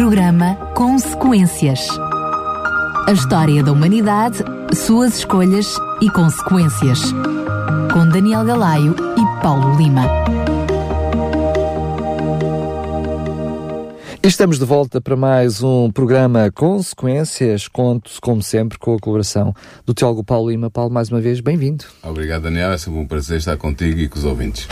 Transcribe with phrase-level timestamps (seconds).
[0.00, 1.86] Programa Consequências.
[3.06, 4.38] A história da humanidade,
[4.74, 7.12] suas escolhas e consequências.
[7.92, 10.06] Com Daniel Galaio e Paulo Lima.
[14.22, 17.68] Estamos de volta para mais um programa Consequências.
[17.68, 19.54] Conto, como sempre, com a colaboração
[19.84, 20.70] do teólogo Paulo Lima.
[20.70, 21.84] Paulo, mais uma vez, bem-vindo.
[22.02, 22.70] Obrigado, Daniel.
[22.70, 24.68] É sempre um prazer estar contigo e com os ouvintes.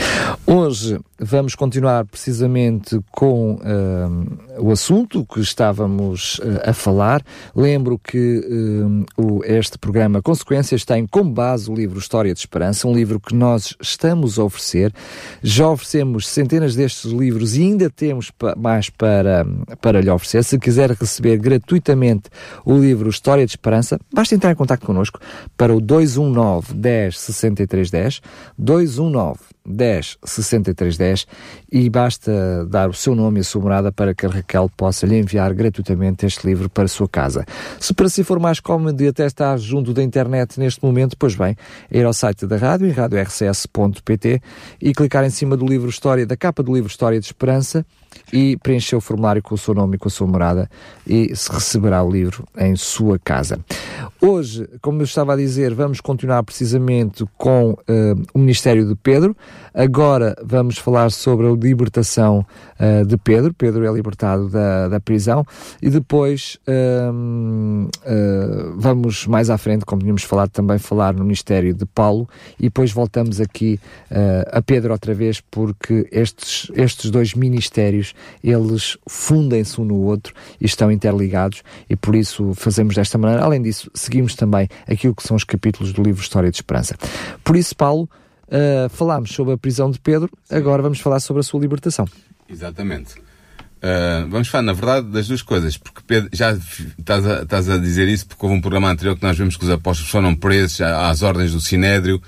[0.51, 7.21] Hoje vamos continuar precisamente com uh, o assunto que estávamos uh, a falar.
[7.55, 12.87] Lembro que uh, o, este programa Consequências tem como base o livro História de Esperança,
[12.87, 14.91] um livro que nós estamos a oferecer.
[15.43, 19.45] Já oferecemos centenas destes livros e ainda temos pa mais para,
[19.79, 20.43] para lhe oferecer.
[20.43, 22.27] Se quiser receber gratuitamente
[22.65, 25.19] o livro História de Esperança, basta entrar em contato connosco
[25.55, 28.21] para o 219 10 63 10,
[28.57, 31.27] 219 10 63 10
[31.71, 35.05] e basta dar o seu nome e a sua morada para que a Raquel possa
[35.05, 37.45] lhe enviar gratuitamente este livro para a sua casa.
[37.79, 41.35] Se para si for mais cómodo e até estar junto da internet neste momento, pois
[41.35, 41.55] bem,
[41.91, 44.41] é ir ao site da rádio, em radiorcs.pt
[44.81, 47.85] e clicar em cima do livro História, da capa do livro História de Esperança
[48.33, 50.69] e preencher o formulário com o seu nome e com a sua morada
[51.05, 53.59] e se receberá o livro em sua casa.
[54.21, 57.77] Hoje, como eu estava a dizer, vamos continuar precisamente com uh,
[58.33, 59.35] o Ministério de Pedro.
[59.73, 62.45] Agora vamos falar sobre a libertação
[62.79, 63.53] uh, de Pedro.
[63.53, 65.45] Pedro é libertado da, da prisão
[65.81, 67.89] e depois uh,
[68.75, 72.27] vamos mais à frente, como tínhamos falado também, falar no Ministério de Paulo
[72.59, 73.79] e depois voltamos aqui
[74.51, 78.13] a Pedro outra vez porque estes, estes dois ministérios
[78.43, 83.43] eles fundem-se um no outro e estão interligados e por isso fazemos desta maneira.
[83.43, 86.95] Além disso, seguimos também aquilo que são os capítulos do livro História de Esperança.
[87.43, 88.09] Por isso, Paulo,
[88.47, 92.05] uh, falámos sobre a prisão de Pedro, agora vamos falar sobre a sua libertação.
[92.49, 93.15] Exatamente.
[93.79, 97.77] Uh, vamos falar, na verdade, das duas coisas, porque Pedro, já estás a, estás a
[97.77, 100.81] dizer isso porque houve um programa anterior que nós vimos que os apóstolos foram presos
[100.81, 102.21] às ordens do Sinédrio,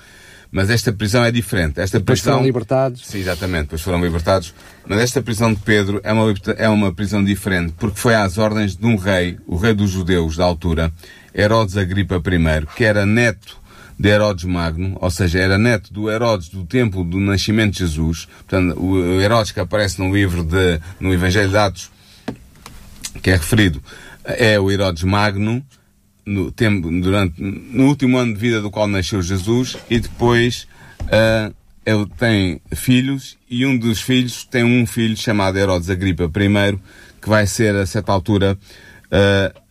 [0.49, 1.81] mas esta prisão é diferente.
[1.81, 2.35] Esta depois prisão...
[2.35, 3.05] foram libertados.
[3.05, 4.53] Sim, exatamente, depois foram libertados.
[4.85, 8.75] Mas esta prisão de Pedro é uma, é uma prisão diferente, porque foi às ordens
[8.75, 10.91] de um rei, o rei dos judeus da altura,
[11.33, 13.59] Herodes Agripa I, que era neto
[13.97, 18.27] de Herodes Magno, ou seja, era neto do Herodes do tempo do nascimento de Jesus.
[18.47, 21.91] Portanto, o Herodes que aparece no livro de, no Evangelho de Atos,
[23.21, 23.81] que é referido,
[24.23, 25.63] é o Herodes Magno,
[26.25, 30.67] no, tempo, durante, no último ano de vida do qual nasceu Jesus e depois
[31.03, 31.53] uh,
[31.85, 36.79] ele tem filhos e um dos filhos tem um filho chamado Herodes Agripa I
[37.21, 38.57] que vai ser a certa altura
[39.07, 39.61] uh,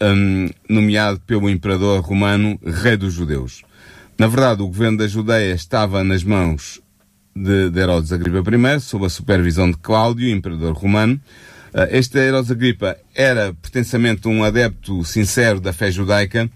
[0.00, 3.62] um, nomeado pelo imperador romano rei dos judeus.
[4.18, 6.80] Na verdade, o governo da Judeia estava nas mãos
[7.34, 11.20] de, de Herodes Agripa I, sob a supervisão de Cláudio, imperador romano,
[11.72, 16.50] ah, este Herodes Agripa era pretensamente um adepto sincero da fé judaica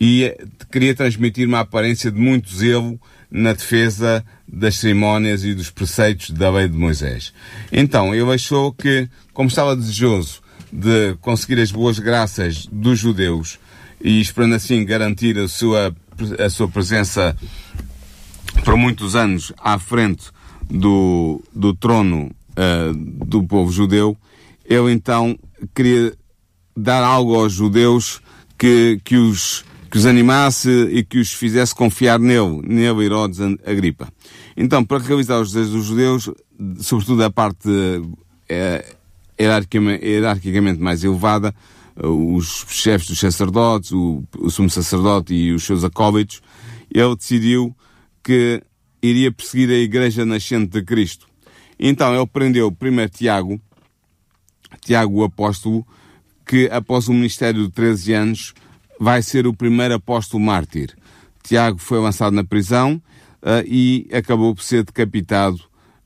[0.00, 0.34] e
[0.70, 6.50] queria transmitir uma aparência de muito zelo na defesa das cerimónias e dos preceitos da
[6.50, 7.32] lei de Moisés.
[7.70, 10.40] Então, ele achou que, como estava desejoso
[10.76, 13.58] de conseguir as boas graças dos judeus
[13.98, 15.96] e esperando assim garantir a sua,
[16.38, 17.34] a sua presença
[18.62, 20.26] por muitos anos à frente
[20.68, 22.94] do, do trono uh,
[23.24, 24.14] do povo judeu,
[24.66, 25.38] ele então
[25.74, 26.12] queria
[26.76, 28.20] dar algo aos judeus
[28.58, 34.12] que, que, os, que os animasse e que os fizesse confiar nele, nele Herodes Agripa.
[34.54, 36.30] Então, para realizar os desejos dos judeus,
[36.80, 37.70] sobretudo a parte
[38.46, 38.95] é,
[39.38, 41.54] hierarquicamente mais elevada,
[41.96, 46.42] os chefes dos sacerdotes, o, o sumo sacerdote e os seus acólitos,
[46.92, 47.74] ele decidiu
[48.22, 48.62] que
[49.02, 51.26] iria perseguir a igreja nascente de Cristo.
[51.78, 53.60] Então ele prendeu primeiro Tiago,
[54.80, 55.86] Tiago o apóstolo,
[56.46, 58.54] que após um ministério de 13 anos
[59.00, 60.96] vai ser o primeiro apóstolo mártir.
[61.42, 63.00] Tiago foi lançado na prisão
[63.42, 65.60] uh, e acabou por ser decapitado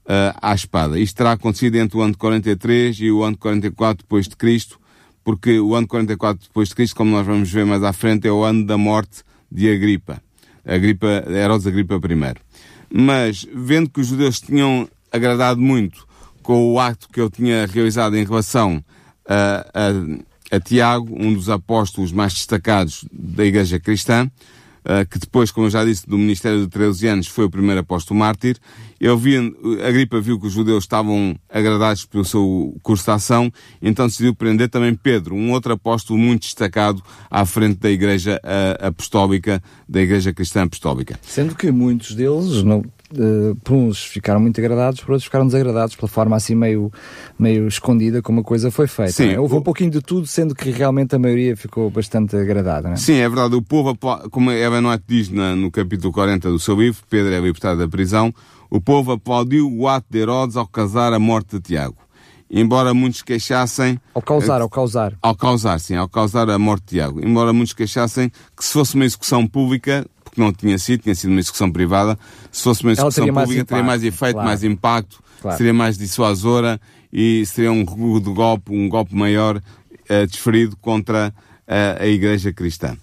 [0.06, 0.98] uh, à espada.
[0.98, 4.78] Isto terá acontecido entre o ano 43 e o ano 44 depois de Cristo,
[5.24, 8.32] porque o ano 44 depois de Cristo, como nós vamos ver mais à frente, é
[8.32, 10.22] o ano da morte de Agripa.
[10.64, 12.34] Agripa, Herodes Agripa I.
[12.92, 16.06] Mas, vendo que os judeus tinham agradado muito
[16.42, 18.82] com o acto que eu tinha realizado em relação
[19.26, 24.30] a, a, a Tiago, um dos apóstolos mais destacados da Igreja Cristã,
[25.10, 28.18] que depois, como eu já disse, do ministério de 13 anos, foi o primeiro apóstolo
[28.18, 28.56] mártir.
[29.00, 29.36] Eu vi,
[29.86, 34.34] a gripa viu que os judeus estavam agradados pelo seu curso de ação, então decidiu
[34.34, 40.02] prender também Pedro, um outro apóstolo muito destacado à frente da Igreja uh, Apostólica, da
[40.02, 41.18] Igreja Cristã Apostólica.
[41.22, 45.94] Sendo que muitos deles não uh, por uns ficaram muito agradados, por outros ficaram desagradados,
[45.94, 46.92] pela forma assim meio,
[47.38, 49.12] meio escondida como a coisa foi feita.
[49.12, 49.40] Sim, é?
[49.40, 49.58] Houve o...
[49.58, 52.90] um pouquinho de tudo, sendo que realmente a maioria ficou bastante agradada.
[52.90, 52.96] É?
[52.96, 53.54] Sim, é verdade.
[53.54, 53.96] O povo,
[54.30, 57.88] como Eva Noite diz na, no capítulo 40 do seu livro, Pedro é libertado da
[57.88, 58.32] prisão,
[58.70, 61.96] o povo aplaudiu o ato de Herodes ao casar a morte de Tiago.
[62.50, 64.00] Embora muitos queixassem.
[64.12, 65.16] Ao causar, ao causar.
[65.22, 67.24] Ao causar, sim, ao causar a morte de Tiago.
[67.24, 71.30] Embora muitos queixassem que se fosse uma execução pública, porque não tinha sido, tinha sido
[71.30, 72.18] uma execução privada,
[72.52, 74.48] se fosse uma execução teria pública, impacto, teria mais efeito, claro.
[74.48, 75.56] mais impacto, claro.
[75.56, 76.80] seria mais dissuasora
[77.12, 81.34] e seria um golpe, um golpe maior uh, desferido contra
[81.68, 82.96] uh, a Igreja Cristã.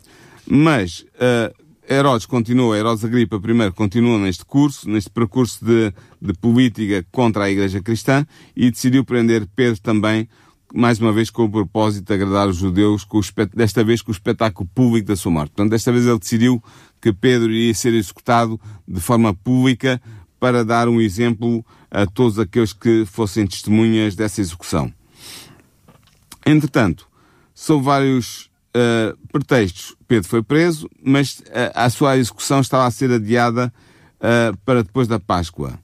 [0.50, 1.53] Mas uh,
[1.89, 7.50] Herodes continua, Herodes Agripa I continua neste curso, neste percurso de, de política contra a
[7.50, 8.25] Igreja Cristã
[8.56, 10.27] e decidiu prender Pedro também,
[10.73, 13.07] mais uma vez com o propósito de agradar os judeus,
[13.53, 15.51] desta vez com o espetáculo público da sua morte.
[15.51, 16.62] Portanto, desta vez ele decidiu
[17.01, 20.01] que Pedro iria ser executado de forma pública
[20.39, 24.91] para dar um exemplo a todos aqueles que fossem testemunhas dessa execução.
[26.45, 27.07] Entretanto,
[27.53, 33.11] sob vários uh, pretextos, Pedro foi preso, mas uh, a sua execução estava a ser
[33.11, 33.73] adiada
[34.17, 35.79] uh, para depois da Páscoa.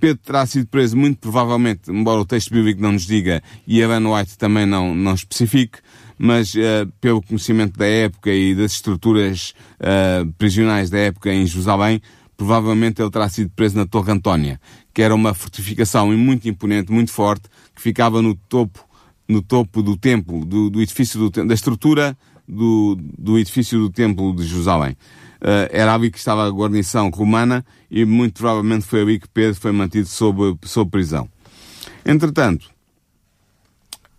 [0.00, 4.08] Pedro terá sido preso muito provavelmente, embora o texto bíblico não nos diga e Evan
[4.08, 5.78] White também não, não especifique,
[6.24, 12.00] mas uh, pelo conhecimento da época e das estruturas uh, prisionais da época em Jerusalém,
[12.36, 14.60] provavelmente ele terá sido preso na Torre Antónia,
[14.94, 18.86] que era uma fortificação muito imponente, muito forte, que ficava no topo,
[19.26, 22.16] no topo do templo, do, do edifício do, da estrutura
[22.46, 24.92] do, do edifício do templo de Jerusalém.
[25.40, 29.60] Uh, era ali que estava a guarnição romana e muito provavelmente foi ali que Pedro
[29.60, 31.28] foi mantido sob, sob prisão.
[32.06, 32.70] Entretanto,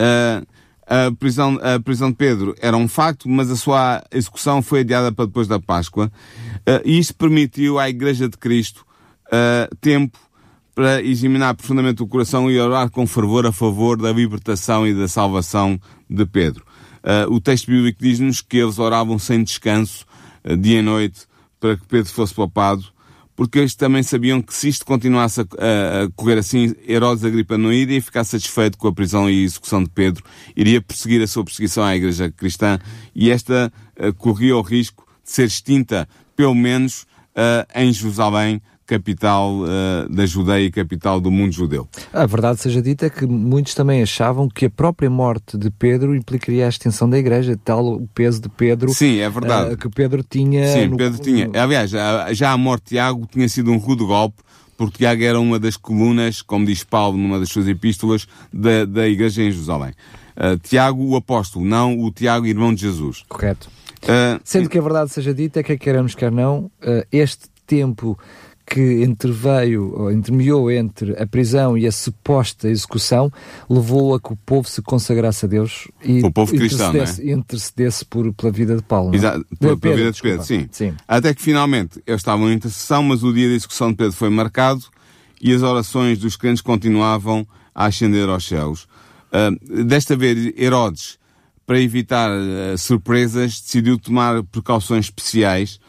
[0.02, 0.46] uh,
[0.88, 5.12] a prisão, a prisão de Pedro era um facto, mas a sua execução foi adiada
[5.12, 6.12] para depois da Páscoa.
[6.58, 8.86] Uh, e isto permitiu à Igreja de Cristo
[9.82, 10.20] tempo
[10.76, 15.08] para examinar profundamente o coração e orar com fervor a favor da libertação e da
[15.08, 16.64] salvação de Pedro.
[17.30, 20.06] o texto bíblico diz-nos que eles oravam sem descanso
[20.44, 21.22] eh, dia e noite
[21.60, 22.84] para que Pedro fosse poupado,
[23.36, 27.72] porque eles também sabiam que se isto continuasse a, a, correr assim, Herodes Agripa não
[27.72, 30.24] iria ficar satisfeito com a prisão e execução de Pedro,
[30.56, 32.80] iria perseguir a sua perseguição à Igreja Cristã
[33.16, 37.04] e esta uh, corria o risco de ser extinta, pelo menos
[37.34, 41.88] uh, em Jerusalém, capital uh, da Judeia e capital do mundo judeu.
[42.12, 46.16] A verdade seja dita é que muitos também achavam que a própria morte de Pedro
[46.16, 48.94] implicaria a extensão da igreja, tal o peso de Pedro.
[48.94, 49.74] Sim, é verdade.
[49.74, 50.68] Uh, que Pedro tinha.
[50.68, 50.98] Sim, no...
[50.98, 51.50] Pedro tinha.
[51.54, 54.38] Aliás, já, a morte de Tiago tinha sido um rude golpe,
[54.78, 59.08] porque Tiago era uma das colunas, como diz Paulo numa das suas epístolas, da, da
[59.08, 59.94] igreja em Jerusalém.
[60.36, 63.24] Uh, Tiago, o apóstolo, não o Tiago, irmão de Jesus.
[63.30, 63.70] Correto.
[64.44, 66.70] Sendo que a verdade seja dita, é que queremos, quer não,
[67.10, 68.20] este tempo
[68.74, 73.32] que entreveio, ou intermeou entre a prisão e a suposta execução,
[73.70, 77.34] levou a que o povo se consagrasse a Deus e o povo cristão, intercedesse, é?
[77.34, 79.14] intercedesse por, pela vida de Paulo.
[79.14, 79.18] É?
[79.18, 80.68] Exato, pela, pela vida de Pedro, sim.
[80.72, 80.92] sim.
[81.08, 84.32] Até que finalmente eles estavam em intercessão, mas o dia da execução de Pedro foi
[84.32, 84.82] marcado
[85.40, 87.46] e as orações dos crentes continuavam
[87.76, 88.88] a ascender aos céus.
[89.32, 91.20] Uh, desta vez, Herodes,
[91.64, 95.80] para evitar uh, surpresas, decidiu tomar precauções especiais.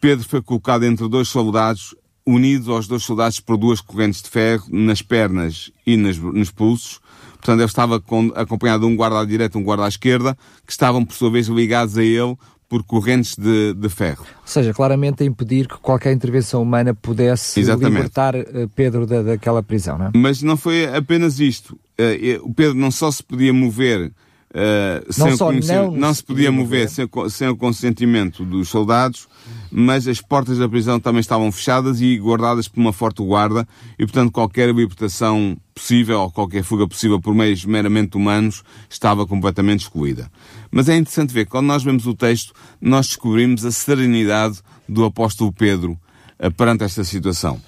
[0.00, 1.94] Pedro foi colocado entre dois soldados
[2.26, 7.00] unido aos dois soldados por duas correntes de ferro nas pernas e nas, nos pulsos.
[7.32, 10.36] Portanto, ele estava com, acompanhado de um guarda à direita e um guarda à esquerda,
[10.64, 12.36] que estavam, por sua vez, ligados a ele
[12.68, 14.24] por correntes de, de ferro.
[14.40, 17.96] Ou seja, claramente a impedir que qualquer intervenção humana pudesse Exatamente.
[17.96, 20.10] libertar uh, Pedro da, daquela prisão, não é?
[20.16, 21.74] Mas não foi apenas isto.
[22.00, 24.12] Uh, o Pedro não só se podia mover
[24.52, 29.26] Uh, não, o não, não se podia mover sem, sem, o consentimento dos soldados,
[29.74, 33.66] mas as portas da prisão também estavam fechadas e guardadas por uma forte guarda,
[33.98, 39.80] e portanto qualquer libertação possível ou qualquer fuga possível por meios meramente humanos estava completamente
[39.80, 40.30] excluída.
[40.70, 45.50] Mas é interessante ver, quando nós vemos o texto, nós descobrimos a serenidade do apóstolo
[45.50, 45.98] Pedro
[46.38, 47.58] uh, perante esta situação.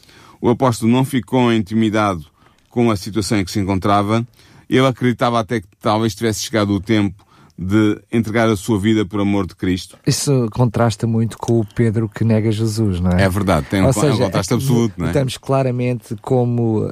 [0.42, 2.26] O apóstolo não ficou intimidado
[2.68, 4.26] com a situação em que se encontrava,
[4.68, 7.25] ele acreditava até que talvez tivesse chegado o tempo
[7.56, 9.96] de entregar a sua vida por amor de Cristo.
[10.04, 13.23] Isso contrasta muito com o Pedro que nega Jesus, não é?
[13.23, 15.11] É verdade, tem um, seja, um contraste absoluto, não é?
[15.11, 16.90] Estamos claramente como uh,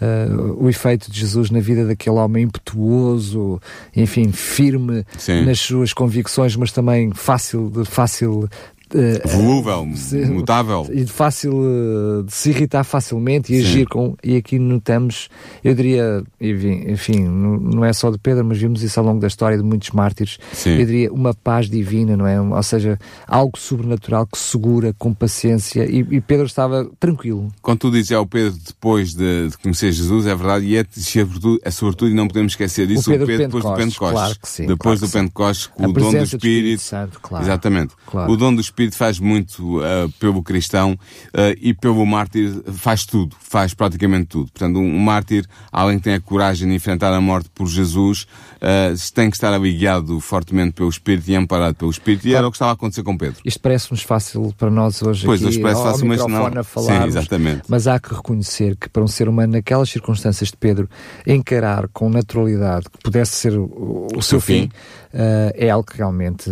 [0.00, 3.60] uh, o efeito de Jesus na vida daquele homem impetuoso,
[3.94, 5.44] enfim, firme Sim.
[5.44, 8.48] nas suas convicções, mas também fácil de, fácil
[8.94, 10.86] Uh, Volúvel, se, mutável.
[10.90, 13.68] E de fácil uh, de se irritar facilmente e Sim.
[13.68, 14.16] agir com.
[14.22, 15.28] E aqui notamos,
[15.64, 19.58] eu diria, enfim, não é só de Pedro, mas vimos isso ao longo da história
[19.58, 20.38] de muitos mártires.
[20.52, 20.78] Sim.
[20.78, 22.40] Eu diria uma paz divina, não é?
[22.40, 25.84] Ou seja, algo sobrenatural que segura com paciência.
[25.84, 27.52] E, e Pedro estava tranquilo.
[27.60, 31.58] Quando tu dizes ao Pedro depois de, de, conhecer Jesus, é verdade, e é sobretudo,
[31.64, 33.98] é sobretudo, e não podemos esquecer disso, o Pedro, o Pedro depois do Pentecostes.
[33.98, 36.30] Claro que sim, depois claro do Pentecostes, o dom do Espírito.
[36.30, 37.44] Do Espírito Santo, claro.
[37.44, 37.94] Exatamente.
[38.06, 38.32] Claro.
[38.32, 43.36] O dom do Espírito faz muito uh, pelo cristão uh, e pelo mártir faz tudo,
[43.40, 44.50] faz praticamente tudo.
[44.52, 48.26] Portanto, um, um mártir, além que tem a coragem de enfrentar a morte por Jesus,
[48.56, 52.34] uh, tem que estar abiguiado fortemente pelo Espírito e amparado pelo Espírito, claro.
[52.34, 53.40] e era o que estava a acontecer com Pedro.
[53.44, 56.46] Isto parece-nos fácil para nós hoje pois, aqui, parece fácil, mas não.
[56.46, 57.62] A falarmos, Sim, exatamente.
[57.68, 60.88] Mas há que reconhecer que para um ser humano, naquelas circunstâncias de Pedro,
[61.26, 64.70] encarar com naturalidade que pudesse ser o, o seu fim, fim
[65.16, 66.50] uh, é algo que realmente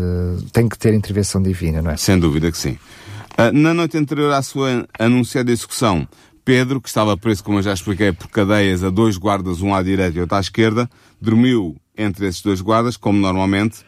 [0.53, 1.97] tem que ter intervenção divina, não é?
[2.15, 2.79] Sem dúvida que sim.
[3.37, 6.07] Uh, na noite anterior à sua anunciada execução,
[6.45, 9.83] Pedro, que estava preso, como eu já expliquei, por cadeias a dois guardas, um à
[9.83, 10.89] direita e outro à esquerda,
[11.21, 13.81] dormiu entre esses dois guardas, como normalmente.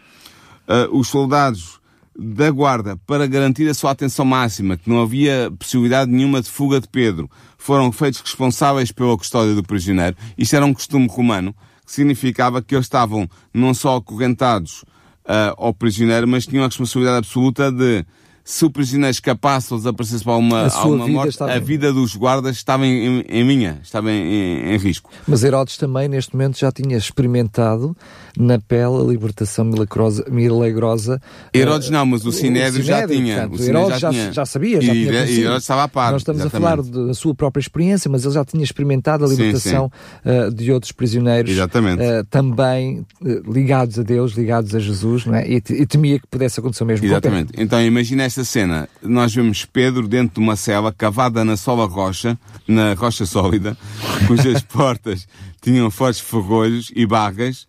[0.67, 1.79] Uh, os soldados
[2.19, 6.81] da guarda, para garantir a sua atenção máxima, que não havia possibilidade nenhuma de fuga
[6.81, 10.17] de Pedro, foram feitos responsáveis pela custódia do prisioneiro.
[10.37, 11.55] Isto era um costume romano,
[11.87, 14.85] que significava que eles estavam não só acorrentados
[15.27, 18.05] uh, ao prisioneiro, mas tinham a responsabilidade absoluta de
[18.47, 22.55] se o prisioneiro escapasse ou desaparecesse para uma, a uma morte, a vida dos guardas
[22.55, 25.11] estava em, em minha, estava em, em, risco.
[25.27, 27.97] Mas Herodes também, neste momento, já tinha experimentado
[28.39, 30.25] na pele a libertação milagrosa.
[30.31, 31.21] milagrosa
[31.53, 33.49] Herodes não, mas o Sinédrio, já tinha.
[33.49, 36.13] Portanto, o Herodes já, já, já, sabia, já e, tinha e Herodes estava a par.
[36.13, 36.65] Nós estamos exatamente.
[36.65, 40.47] a falar da sua própria experiência, mas ele já tinha experimentado a libertação sim, sim.
[40.47, 41.51] Uh, de outros prisioneiros.
[41.51, 45.49] Uh, também uh, ligados a Deus, ligados a Jesus, não é?
[45.49, 47.53] e, e temia que pudesse acontecer o mesmo Exatamente.
[47.57, 48.89] Então imagina esta cena.
[49.03, 53.77] Nós vemos Pedro dentro de uma cela cavada na sola rocha, na rocha sólida,
[54.27, 55.27] cujas portas
[55.61, 57.67] tinham fortes ferrolhos e barras.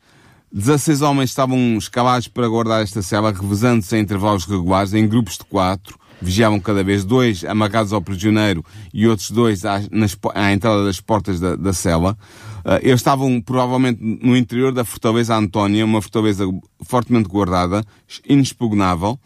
[0.52, 5.46] 16 homens estavam escalados para guardar esta cela, revezando-se em intervalos regulares, em grupos de
[5.46, 6.00] quatro.
[6.22, 11.00] Vigiavam cada vez dois amarrados ao prisioneiro e outros dois à, nas, à entrada das
[11.00, 12.18] portas da, da cela.
[12.66, 16.44] Uh, eles estavam provavelmente no interior da fortaleza Antónia, uma fortaleza
[16.82, 17.86] fortemente guardada,
[18.28, 19.20] inexpugnável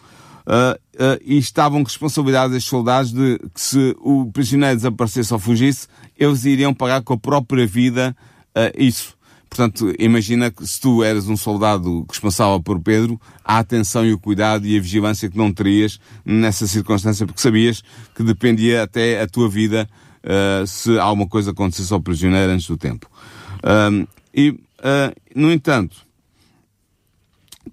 [0.52, 6.44] uh, e estavam responsabilizados estes soldados de que se o prisioneiro desaparecesse ou fugisse, eles
[6.44, 8.16] iriam pagar com a própria vida
[8.50, 9.16] uh, isso.
[9.50, 14.20] Portanto, imagina que se tu eras um soldado responsável por Pedro, a atenção e o
[14.20, 17.84] cuidado e a vigilância que não terias nessa circunstância, porque sabias
[18.16, 19.90] que dependia até a tua vida
[20.24, 23.10] uh, se alguma coisa acontecesse ao prisioneiro antes do tempo.
[23.58, 25.98] Uh, e, uh, no entanto,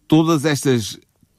[0.09, 0.99] todas estas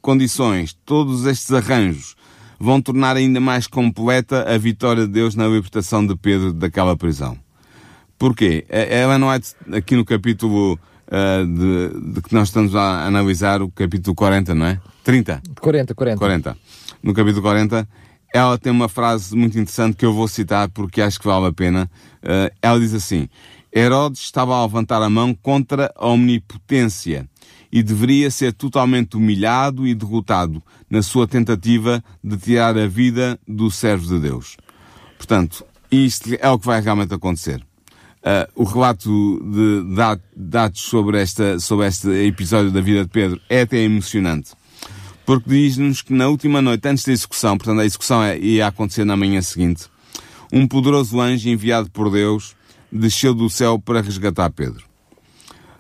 [0.10, 2.16] condições, todos estes arranjos
[2.60, 7.38] vão tornar ainda mais completa a vitória de Deus na libertação de Pedro daquela prisão.
[8.18, 8.66] Porquê?
[8.68, 9.40] Ela não é
[9.72, 14.66] aqui no capítulo uh, de, de, que nós estamos a analisar, o capítulo 40, não
[14.66, 14.82] é?
[15.04, 15.44] 30?
[15.62, 16.18] 40, 40.
[16.18, 16.58] 40.
[17.04, 17.88] No capítulo 40,
[18.34, 21.54] ela tem uma frase muito interessante que eu vou citar porque acho que vale a
[21.54, 21.90] pena.
[22.24, 23.28] Uh, ela diz assim:
[23.74, 27.28] Herodes estava a levantar a mão contra a omnipotência
[27.72, 33.70] e deveria ser totalmente humilhado e derrotado na sua tentativa de tirar a vida do
[33.70, 34.58] servo de Deus.
[35.18, 37.62] Portanto, isto é o que vai realmente acontecer.
[38.20, 39.10] Uh, o relato
[39.42, 44.52] de dados sobre, esta, sobre este episódio da vida de Pedro é até emocionante.
[45.30, 49.06] Porque diz-nos que na última noite, antes da execução, portanto a execução é, ia acontecer
[49.06, 49.86] na manhã seguinte,
[50.52, 52.56] um poderoso anjo enviado por Deus
[52.92, 54.84] desceu do céu para resgatar Pedro.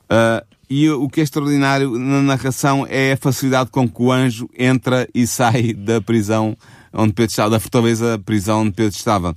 [0.03, 4.47] Uh, e o que é extraordinário na narração é a facilidade com que o anjo
[4.55, 6.55] entra e sai da prisão
[6.93, 9.35] onde Pedro estava, da fortaleza prisão onde Pedro estava.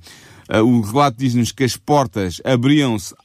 [0.53, 3.15] Uh, o relato diz-nos que as portas abriam-se,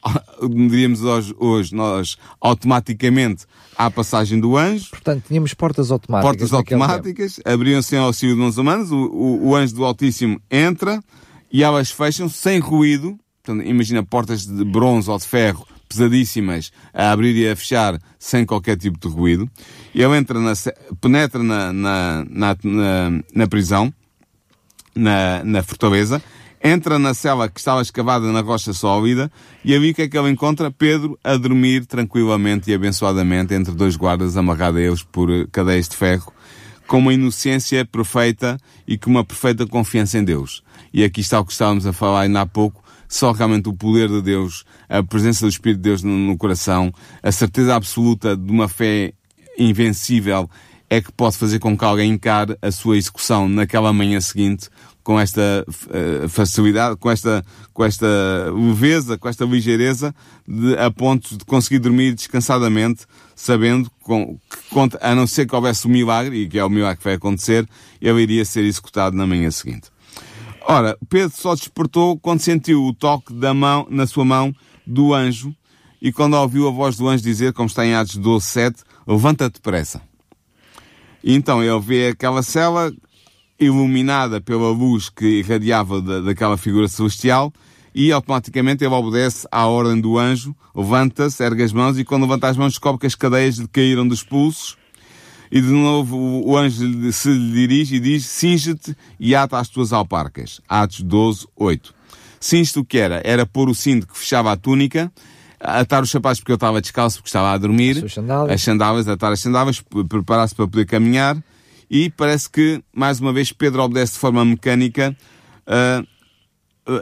[0.41, 1.03] diríamos
[1.39, 3.45] hoje, nós, automaticamente
[3.77, 4.89] à passagem do anjo.
[4.91, 6.31] Portanto, tínhamos portas automáticas.
[6.31, 11.03] Portas automáticas, abriam-se em auxílio de uns humanos, o, o, o, anjo do Altíssimo entra
[11.53, 13.19] e elas fecham sem ruído.
[13.43, 18.45] Portanto, imagina portas de bronze ou de ferro pesadíssimas a abrir e a fechar sem
[18.47, 19.51] qualquer tipo de ruído.
[19.95, 20.53] Ele entra na,
[21.01, 22.57] penetra na, na, na,
[23.35, 23.93] na prisão,
[24.95, 26.23] na, na fortaleza,
[26.63, 29.31] entra na cela que estava escavada na rocha sólida
[29.65, 30.71] e ali que é que ele encontra?
[30.71, 35.97] Pedro a dormir tranquilamente e abençoadamente entre dois guardas amarrados a eles por cadeias de
[35.97, 36.33] ferro
[36.89, 40.65] com uma inocência perfeita e com uma perfeita confiança em Deus.
[40.93, 44.09] E aqui está o que estávamos a falar ainda há pouco, só realmente o poder
[44.09, 46.91] de Deus, a presença do Espírito de Deus no coração,
[47.23, 49.13] a certeza absoluta de uma fé
[49.59, 50.49] invencível
[50.91, 54.69] é que pode fazer com que alguém encare a sua execução naquela manhã seguinte
[55.09, 57.43] com esta uh, facilidade, com esta,
[57.73, 58.07] com esta
[58.55, 60.15] leveza, com esta ligeireza,
[60.47, 65.87] de, a ponto de conseguir dormir descansadamente, sabendo com, que, a não ser que houvesse
[65.87, 67.67] um milagre, e que é o milagre que vai acontecer,
[68.03, 69.89] ele iria ser executado na manhã seguinte.
[70.61, 74.55] Ora, Pedro só despertou quando sentiu o toque da mão, na sua mão,
[74.87, 75.55] do anjo,
[76.03, 79.55] e quando ouviu a voz do anjo dizer, como está em Atos 12, 7, levanta-te
[79.55, 80.03] depressa.
[81.31, 82.91] Então ele vê aquela cela
[83.61, 87.53] iluminada pela luz que irradiava da, daquela figura celestial
[87.95, 92.49] e automaticamente ele obedece à ordem do anjo, levanta-se, ergue as mãos e quando levanta
[92.49, 94.79] as mãos descobre que as cadeias lhe caíram dos pulsos
[95.53, 99.93] e de novo o anjo se lhe dirige e diz cinge-te e ata as tuas
[99.93, 100.63] alparcas.
[100.67, 101.95] Atos 12, 8.
[102.41, 103.21] Cinge-te o que era?
[103.23, 105.13] Era pôr o cinto que fechava a túnica,
[105.61, 109.09] atar os sapatos porque eu estava descalço porque estava a dormir, as sandálias, as sandálias
[109.09, 111.37] atar as sandálias, preparar-se para poder caminhar.
[111.91, 115.17] E parece que, mais uma vez, Pedro obedece de forma mecânica,
[115.67, 116.07] uh,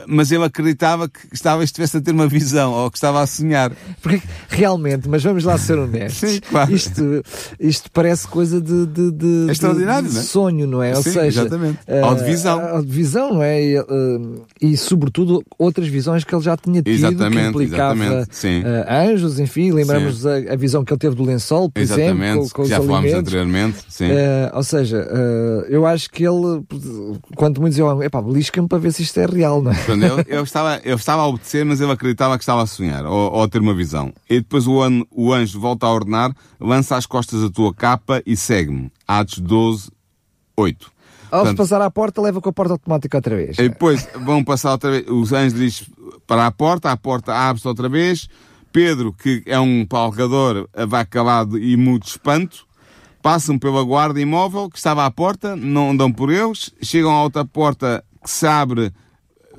[0.07, 3.73] mas ele acreditava que estava, estivesse a ter uma visão ou que estava a sonhar.
[4.03, 6.73] Porque realmente, mas vamos lá ser honestos, Sim, claro.
[6.75, 7.23] isto,
[7.61, 10.25] isto parece coisa de, de, de, é extraordinário, de, não é?
[10.25, 10.91] sonho, não é?
[10.95, 11.79] Sim, Ou seja, exatamente.
[11.87, 12.75] Uh, ou de visão.
[12.75, 13.63] Ou de visão, não é?
[13.63, 19.11] E, uh, e, sobretudo outras visões que ele já tinha tido, exatamente, que implicava uh,
[19.13, 22.63] anjos, enfim, lembramos a, a, visão que ele teve do lençol, por exatamente, exemplo, com,
[22.63, 23.79] com já os falámos anteriormente.
[23.89, 24.09] Sim.
[24.53, 24.97] ou seja,
[25.69, 26.63] eu acho que ele,
[27.35, 29.76] quando muitos diziam, epá, belisca-me para ver se isto é real, não é?
[29.85, 33.05] Quando ele, ele estava, ele estava a obedecer, mas ele acreditava que estava a sonhar
[33.05, 34.13] ou, ou a ter uma visão.
[34.29, 38.23] E depois o, an, o anjo volta a ordenar, lança às costas a tua capa
[38.25, 38.91] e segue-me.
[39.07, 39.91] Atos 12,
[40.57, 40.93] 8.
[41.31, 43.59] Ao Portanto, passar à porta, leva com a porta automática outra vez.
[43.59, 45.05] E depois vão passar outra vez.
[45.09, 45.87] Os anjos dizem
[46.27, 48.29] para a porta, a porta abre-se outra vez.
[48.73, 52.67] Pedro, que é um palgador, vai calado e mudo de espanto.
[53.23, 56.73] Passam pela guarda imóvel que estava à porta, não dão por eles.
[56.83, 58.93] Chegam à outra porta que se abre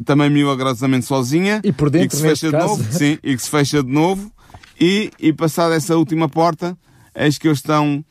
[0.06, 1.62] também milagrosamente sozinha.
[1.64, 2.84] E por dentro, e que se fecha de novo.
[2.92, 4.32] Sim, e que se fecha de novo.
[4.80, 6.78] E, e passada essa última porta,
[7.16, 8.04] eis que eles estão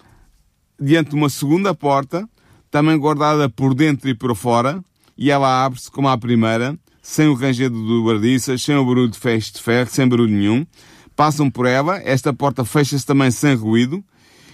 [0.81, 2.29] diante de uma segunda porta,
[2.71, 4.83] também guardada por dentro e por fora,
[5.17, 9.19] e ela abre-se como a primeira, sem o rangedo do guardiças, sem o barulho de
[9.19, 10.67] fecho de ferro, sem barulho nenhum.
[11.15, 14.05] Passam por ela, esta porta fecha-se também sem ruído,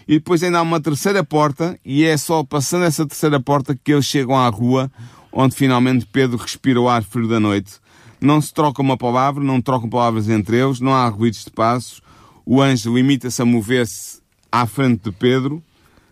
[0.07, 3.93] e depois ainda há uma terceira porta, e é só passando essa terceira porta que
[3.93, 4.91] eles chegam à rua,
[5.33, 7.81] onde finalmente Pedro respira o ar frio da noite.
[8.21, 12.01] Não se troca uma palavra, não trocam palavras entre eles, não há ruídos de passos.
[12.45, 15.63] O anjo limita-se a mover-se à frente de Pedro,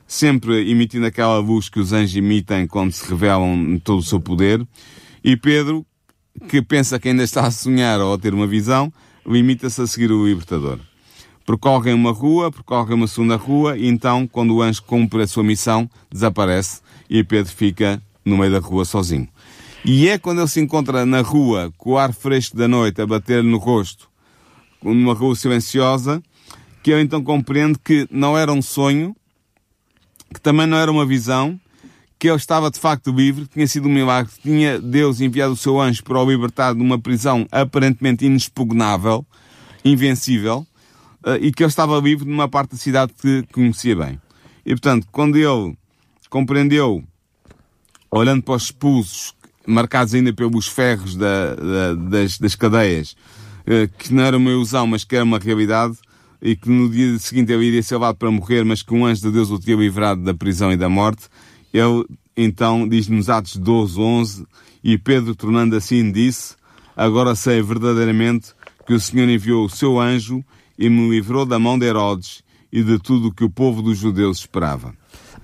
[0.06, 4.20] sempre emitindo aquela luz que os anjos emitem quando se revelam em todo o seu
[4.20, 4.66] poder.
[5.22, 5.86] E Pedro,
[6.48, 8.92] que pensa que ainda está a sonhar ou a ter uma visão,
[9.26, 10.78] limita-se a seguir o libertador.
[11.44, 15.44] Percorrem uma rua, percorrem uma segunda rua, e então, quando o anjo cumpre a sua
[15.44, 19.28] missão, desaparece e Pedro fica no meio da rua sozinho.
[19.84, 23.06] E é quando ele se encontra na rua, com o ar fresco da noite a
[23.06, 24.08] bater no rosto,
[24.82, 26.22] numa rua silenciosa,
[26.82, 29.16] que ele então compreende que não era um sonho,
[30.32, 31.58] que também não era uma visão,
[32.18, 35.80] que ele estava de facto livre, tinha sido um milagre, tinha Deus enviado o seu
[35.80, 39.24] anjo para o libertar de uma prisão aparentemente inexpugnável,
[39.82, 40.66] invencível,
[41.40, 44.20] e que ele estava livre numa parte da cidade que conhecia bem.
[44.64, 45.74] E portanto, quando ele
[46.28, 47.02] compreendeu
[48.10, 49.34] olhando para os expulsos,
[49.66, 53.16] marcados ainda pelos ferros da, da, das, das, cadeias,
[53.66, 55.96] eh, que não era uma ilusão, mas que era uma realidade,
[56.42, 59.22] e que no dia seguinte ele iria ser levado para morrer, mas que um anjo
[59.22, 61.28] de Deus o tinha livrado da prisão e da morte,
[61.72, 62.04] ele
[62.36, 64.46] então diz-nos Atos 12, 11,
[64.82, 66.54] e Pedro, tornando assim, disse,
[66.96, 68.54] agora sei verdadeiramente
[68.86, 70.42] que o Senhor enviou o seu anjo
[70.78, 72.42] e me livrou da mão de Herodes
[72.72, 74.94] e de tudo o que o povo dos judeus esperava.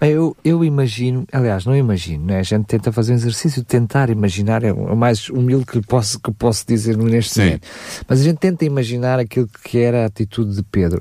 [0.00, 2.38] Eu, eu imagino, aliás, não imagino, né?
[2.38, 6.20] a gente tenta fazer um exercício de tentar imaginar, é o mais humilde que posso,
[6.20, 7.44] que posso dizer neste Sim.
[7.44, 7.68] momento.
[8.06, 10.98] Mas a gente tenta imaginar aquilo que era a atitude de Pedro.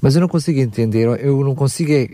[0.00, 2.08] Mas eu não consigo entender, eu não consigo é,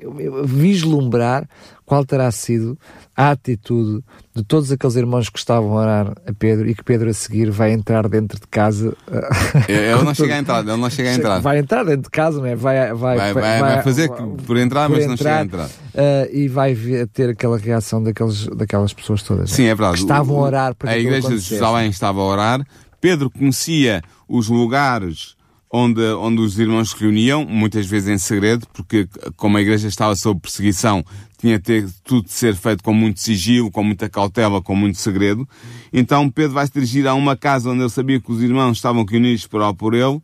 [0.44, 1.46] vislumbrar
[1.84, 2.78] qual terá sido
[3.16, 4.02] a atitude
[4.34, 7.50] de todos aqueles irmãos que estavam a orar a Pedro e que Pedro a seguir
[7.50, 8.96] vai entrar dentro de casa.
[9.68, 11.40] Ele não chega a entrar, ele não chega a entrar.
[11.40, 12.56] Vai entrar dentro de casa, não é?
[12.56, 15.66] Vai, vai, vai, vai, vai fazer por entrar, por mas entrar, não chega a entrar.
[15.66, 16.74] Uh, e vai
[17.12, 19.50] ter aquela reação daqueles, daquelas pessoas todas.
[19.50, 19.96] Sim, é verdade.
[19.96, 22.66] Que estavam a orar para A igreja de Jerusalém estava a orar.
[23.00, 25.36] Pedro conhecia os lugares
[25.72, 30.14] onde, onde os irmãos se reuniam, muitas vezes em segredo, porque como a igreja estava
[30.14, 31.02] sob perseguição,
[31.38, 35.48] tinha ter tudo de ser feito com muito sigilo, com muita cautela, com muito segredo.
[35.90, 39.02] Então Pedro vai se dirigir a uma casa onde ele sabia que os irmãos estavam
[39.04, 40.22] reunidos para por ele, uh,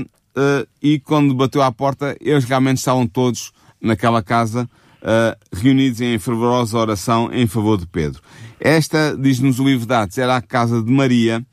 [0.00, 4.68] uh, e quando bateu à porta, eles realmente estavam todos naquela casa,
[5.00, 8.20] uh, reunidos em fervorosa oração em favor de Pedro.
[8.58, 11.44] Esta, diz-nos o livro de Atos, era a casa de Maria,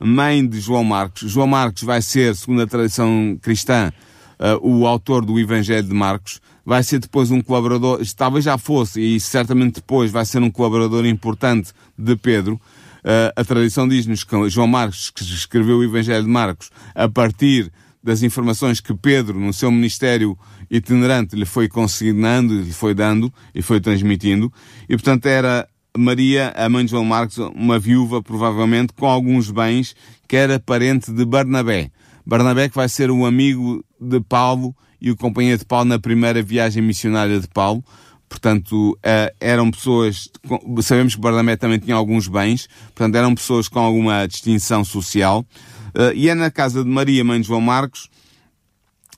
[0.00, 1.30] mãe de João Marcos.
[1.30, 3.92] João Marcos vai ser, segundo a tradição cristã,
[4.38, 6.40] uh, o autor do Evangelho de Marcos.
[6.64, 11.06] Vai ser depois um colaborador, talvez já fosse, e certamente depois vai ser um colaborador
[11.06, 12.60] importante de Pedro.
[12.98, 17.72] Uh, a tradição diz-nos que João Marcos, que escreveu o Evangelho de Marcos, a partir
[18.02, 20.38] das informações que Pedro, no seu ministério
[20.70, 24.52] itinerante, lhe foi consignando, lhe foi dando e foi transmitindo.
[24.88, 29.96] E, portanto, era Maria, a mãe de João Marcos, uma viúva, provavelmente, com alguns bens,
[30.28, 31.90] que era parente de Barnabé.
[32.24, 36.42] Barnabé que vai ser o amigo de Paulo e o companheiro de Paulo na primeira
[36.42, 37.82] viagem missionária de Paulo.
[38.28, 40.28] Portanto, eh, eram pessoas,
[40.82, 45.44] sabemos que Barnabé também tinha alguns bens, portanto, eram pessoas com alguma distinção social.
[45.94, 48.08] Eh, e é na casa de Maria, mãe de João Marcos,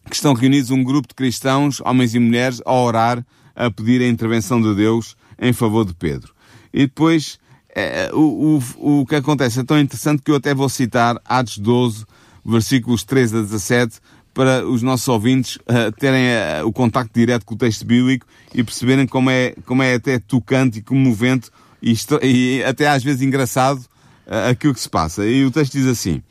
[0.08, 4.08] que estão reunidos um grupo de cristãos, homens e mulheres, a orar, a pedir a
[4.08, 6.32] intervenção de Deus em favor de Pedro.
[6.72, 7.38] E depois,
[7.74, 11.58] é, o, o, o que acontece é tão interessante que eu até vou citar Atos
[11.58, 12.04] 12,
[12.44, 14.00] versículos 13 a 17,
[14.32, 16.26] para os nossos ouvintes uh, terem
[16.62, 20.18] uh, o contacto direto com o texto bíblico e perceberem como é, como é até
[20.18, 21.50] tocante e comovente
[21.82, 23.80] e, e até às vezes engraçado
[24.26, 25.26] uh, aquilo que se passa.
[25.26, 26.22] E o texto diz assim: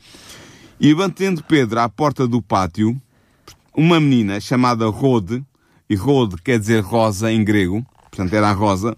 [0.80, 3.00] E batendo Pedro à porta do pátio,
[3.74, 5.44] uma menina chamada Rode,
[5.88, 8.96] e Rode quer dizer rosa em grego, portanto era a rosa,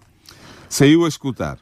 [0.73, 1.59] saiu a escutar.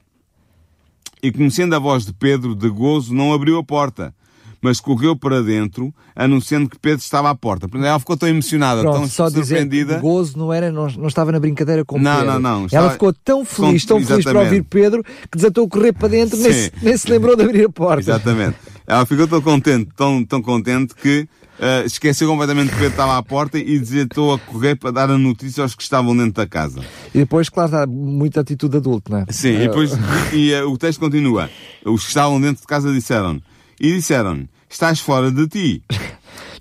[1.22, 4.16] E conhecendo a voz de Pedro, de gozo, não abriu a porta,
[4.62, 7.68] mas correu para dentro, anunciando que Pedro estava à porta.
[7.74, 9.96] Ela ficou tão emocionada, Pronto, tão só surpreendida.
[9.96, 12.34] Dizer, gozo não era, não, não estava na brincadeira com não, Pedro.
[12.34, 12.92] Não, não, Ela estava...
[12.92, 16.54] ficou tão feliz, tão feliz para ouvir Pedro, que desatou a correr para dentro, nem
[16.54, 18.02] se, nem se lembrou de abrir a porta.
[18.02, 18.56] Exatamente.
[18.88, 21.28] Ela ficou tão contente, tão, tão contente que
[21.62, 25.18] uh, esqueceu completamente que Pedro estava à porta e desatou a correr para dar a
[25.18, 26.82] notícia aos que estavam dentro da casa.
[27.14, 29.26] E depois, claro, dá muita atitude adulta, não é?
[29.30, 29.92] Sim, e depois,
[30.34, 31.50] e, uh, o texto continua.
[31.86, 33.42] Os que estavam dentro de casa disseram
[33.80, 35.84] e disseram estás fora de ti.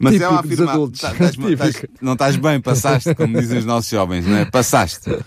[0.00, 1.00] Mas Típico ela afirma, adultos.
[1.00, 4.44] tá, estás, estás, não estás bem, passaste, como dizem os nossos jovens, não é?
[4.46, 5.18] Passaste.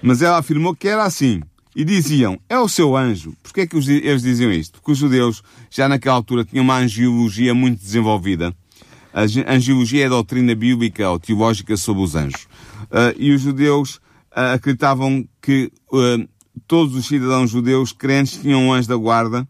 [0.00, 1.40] Mas ela afirmou que era assim.
[1.74, 3.34] E diziam, é o seu anjo.
[3.42, 4.74] Porquê é que eles diziam isto?
[4.74, 8.54] Porque os judeus, já naquela altura, tinham uma angiologia muito desenvolvida.
[9.12, 12.46] A angiologia é a doutrina bíblica ou teológica sobre os anjos.
[12.84, 16.28] Uh, e os judeus uh, acreditavam que uh,
[16.66, 19.46] todos os cidadãos judeus crentes tinham um anjo da guarda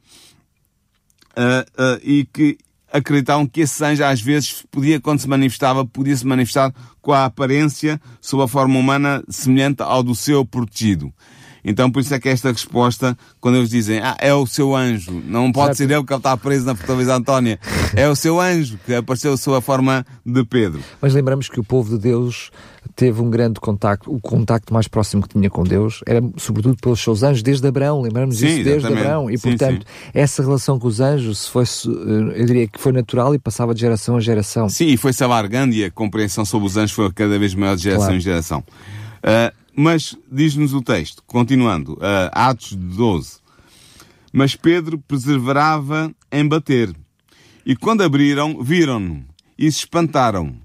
[2.03, 2.59] e que
[2.93, 7.25] acreditavam que esse anjo às vezes podia, quando se manifestava, podia se manifestar com a
[7.25, 11.11] aparência, sob a forma humana, semelhante ao do seu protegido.
[11.65, 15.23] Então por isso é que esta resposta, quando eles dizem, ah, é o seu anjo,
[15.27, 17.59] não pode ser ele que está preso na fortaleza Antónia,
[17.95, 20.81] é o seu anjo que apareceu a forma de Pedro.
[21.01, 22.51] Mas lembramos que o povo de Deus
[22.97, 27.01] teve um grande contacto, o contacto mais próximo que tinha com Deus era sobretudo pelos
[27.01, 30.11] seus anjos, desde Abraão, lembramos sim, isso desde Abraão, e sim, portanto sim.
[30.13, 33.81] essa relação com os anjos se fosse, eu diria que foi natural e passava de
[33.81, 34.69] geração a geração.
[34.69, 37.83] Sim, e foi-se alargando e a compreensão sobre os anjos foi cada vez maior de
[37.83, 38.17] geração Claro.
[38.17, 38.65] em geração.
[39.23, 43.39] Uh, mas diz-nos o texto, continuando, uh, Atos 12.
[44.33, 46.95] Mas Pedro perseverava em bater.
[47.65, 49.25] E quando abriram, viram-no
[49.59, 50.57] e se espantaram.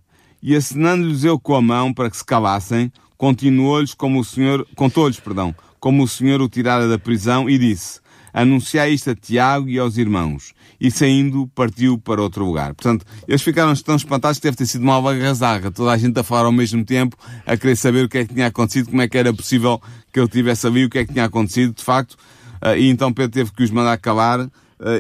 [0.42, 5.20] E acenando-lhes eu com a mão para que se calassem, continuou-lhes como o Senhor, contou-lhes,
[5.20, 8.00] perdão, como o Senhor o tirara da prisão e disse:
[8.34, 10.54] Anunciai isto a Tiago e aos irmãos.
[10.80, 12.74] E saindo, partiu para outro lugar.
[12.76, 15.72] Portanto, eles ficaram tão espantados que deve ter sido uma algazarra.
[15.72, 18.34] Toda a gente a falar ao mesmo tempo, a querer saber o que é que
[18.34, 19.82] tinha acontecido, como é que era possível
[20.14, 22.14] que ele tivesse ali, o que é que tinha acontecido, de facto.
[22.62, 24.50] Uh, e então Pedro teve que os mandar calar uh,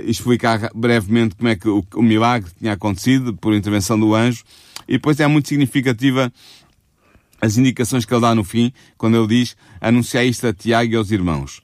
[0.04, 4.44] e explicar brevemente como é que o, o milagre tinha acontecido por intervenção do anjo.
[4.88, 6.32] E depois é muito significativa
[7.40, 10.96] as indicações que ele dá no fim, quando ele diz anunciar isto a Tiago e
[10.96, 11.62] aos irmãos.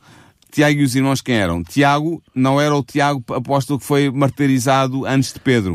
[0.53, 1.63] Tiago e os irmãos quem eram?
[1.63, 5.73] Tiago não era o Tiago apóstolo que foi martirizado antes de Pedro.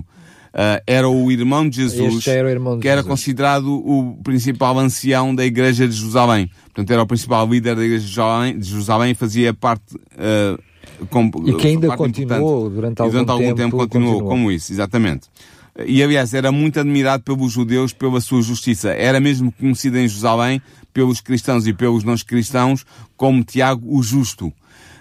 [0.49, 3.11] Uh, era o irmão de Jesus, era irmão de que era Jesus.
[3.11, 6.49] considerado o principal ancião da igreja de Jerusalém.
[6.65, 9.95] Portanto, era o principal líder da igreja de Jerusalém, de Jerusalém e fazia parte...
[9.95, 10.69] Uh,
[11.11, 14.31] com, E que ainda continuou durante algum durante algum tempo, tempo continuou, continuou.
[14.31, 15.29] como isso, exatamente.
[15.87, 18.91] E aliás, era muito admirado pelos judeus pela sua justiça.
[18.91, 20.61] Era mesmo conhecido em Jerusalém
[20.93, 22.85] pelos cristãos e pelos não cristãos
[23.17, 24.53] como Tiago o Justo.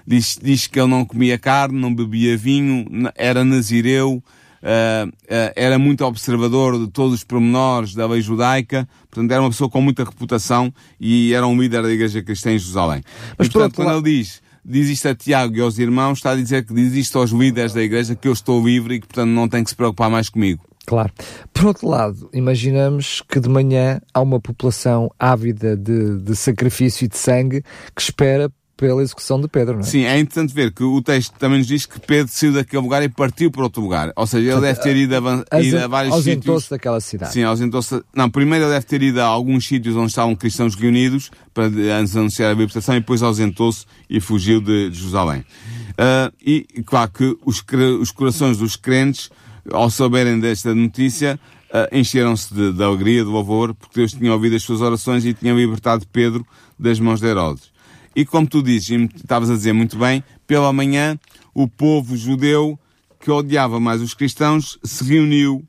[0.09, 4.23] Diz, diz que ele não comia carne, não bebia vinho, era nazireu,
[4.63, 9.49] ah, ah, era muito observador de todos os pormenores da lei judaica, portanto era uma
[9.49, 13.03] pessoa com muita reputação e era um líder da igreja cristã em Jerusalém.
[13.37, 16.19] Mas e, por portanto, quando lado- ele diz, diz isto a Tiago e aos irmãos,
[16.19, 18.99] está a dizer que diz isto aos líderes da igreja que eu estou livre e
[19.01, 20.63] que portanto não tem que se preocupar mais comigo.
[20.85, 21.11] Claro.
[21.53, 27.07] Por outro lado, imaginamos que de manhã há uma população ávida de, de sacrifício e
[27.09, 27.61] de sangue
[27.93, 29.83] que espera pela execução de Pedro, não é?
[29.83, 33.01] Sim, é interessante ver que o texto também nos diz que Pedro saiu daquele lugar
[33.01, 34.13] e partiu para outro lugar.
[34.15, 36.37] Ou seja, ele deve ter ido a, ido a vários sítios.
[36.37, 37.33] Ausentou-se daquela cidade.
[37.33, 38.01] Sim, ausentou-se.
[38.15, 42.13] Não, primeiro ele deve ter ido a alguns sítios onde estavam cristãos reunidos para antes
[42.13, 45.39] de anunciar a libertação e depois ausentou-se e fugiu de Jerusalém.
[45.39, 47.63] Uh, e, claro que os,
[47.99, 49.31] os corações dos crentes,
[49.71, 51.39] ao saberem desta notícia,
[51.71, 55.33] uh, encheram-se de, de alegria, de louvor, porque Deus tinha ouvido as suas orações e
[55.33, 56.45] tinha libertado Pedro
[56.77, 57.75] das mãos de Herodes.
[58.17, 61.19] E como tu dizes, e estavas a dizer muito bem, pela manhã
[61.53, 62.77] o povo judeu
[63.19, 65.63] que odiava mais os cristãos se reuniu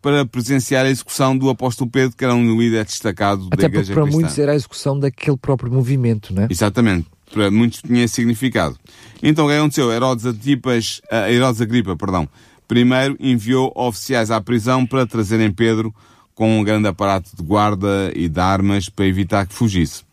[0.00, 3.94] para presenciar a execução do apóstolo Pedro, que era um líder destacado Até da igreja
[3.94, 4.20] para cristã.
[4.20, 6.48] muitos era a execução daquele próprio movimento, não é?
[6.48, 7.08] Exatamente.
[7.32, 8.78] Para muitos tinha significado.
[9.20, 9.90] Então o que aconteceu?
[9.90, 12.28] Herodes Antipas, uh, Herodes Agripa, perdão,
[12.68, 15.92] primeiro enviou oficiais à prisão para trazerem Pedro
[16.32, 20.04] com um grande aparato de guarda e de armas para evitar que fugisse.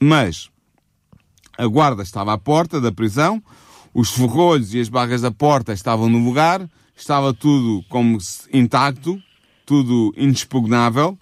[0.00, 0.48] Mas
[1.56, 3.42] a guarda estava à porta da prisão,
[3.94, 8.18] os ferrolhos e as barras da porta estavam no lugar, estava tudo como
[8.52, 9.20] intacto,
[9.64, 11.18] tudo inexpugnável.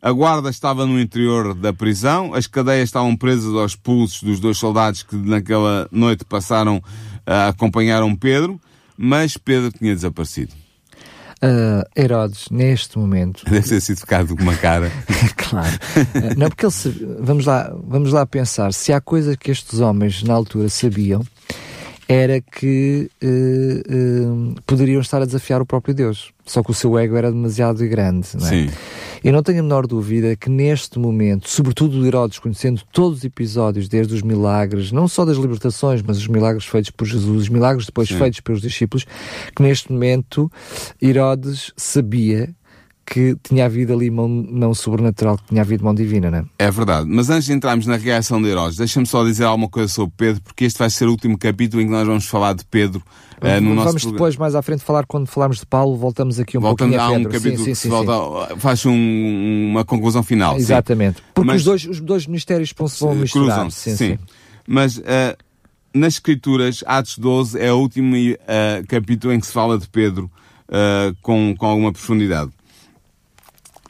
[0.00, 4.58] A guarda estava no interior da prisão, as cadeias estavam presas aos pulsos dos dois
[4.58, 6.82] soldados que naquela noite passaram
[7.26, 8.60] a acompanharam Pedro,
[8.98, 10.63] mas Pedro tinha desaparecido.
[11.44, 13.44] Uh, Herodes, neste momento.
[13.50, 14.90] Deve ter sido ficado com uma cara.
[15.36, 15.74] claro.
[15.96, 20.22] Uh, não, porque ele, vamos, lá, vamos lá pensar, se há coisa que estes homens
[20.22, 21.22] na altura sabiam,
[22.08, 26.32] era que uh, poderiam estar a desafiar o próprio Deus.
[26.46, 28.50] Só que o seu ego era demasiado grande, não é?
[28.50, 28.70] Sim.
[29.24, 33.24] Eu não tenho a menor dúvida que neste momento, sobretudo o Herodes, conhecendo todos os
[33.24, 37.48] episódios, desde os milagres, não só das libertações, mas os milagres feitos por Jesus, os
[37.48, 38.18] milagres depois Sim.
[38.18, 39.06] feitos pelos discípulos,
[39.56, 40.52] que neste momento
[41.00, 42.54] Herodes sabia
[43.06, 46.44] que tinha havido ali mão não sobrenatural, que tinha havido mão divina, não é?
[46.58, 47.06] É verdade.
[47.08, 50.42] Mas antes de entrarmos na reação de Herodes, deixa-me só dizer alguma coisa sobre Pedro,
[50.42, 53.02] porque este vai ser o último capítulo em que nós vamos falar de Pedro
[53.42, 56.56] uh, no vamos nosso depois, mais à frente, falar quando falarmos de Paulo, voltamos aqui
[56.56, 57.32] um Voltando pouquinho a a um Pedro.
[57.32, 60.54] capítulo sim, sim, que sim, volta, faz um, uma conclusão final.
[60.54, 60.60] sim.
[60.62, 61.22] Exatamente.
[61.34, 63.70] Porque Mas- os, dois, os dois ministérios vão se vão misturar.
[63.70, 64.18] Sim, sim.
[64.66, 65.02] Mas uh,
[65.92, 70.30] nas Escrituras, Atos 12 é o último uh, capítulo em que se fala de Pedro
[70.68, 72.50] uh, com, com alguma profundidade.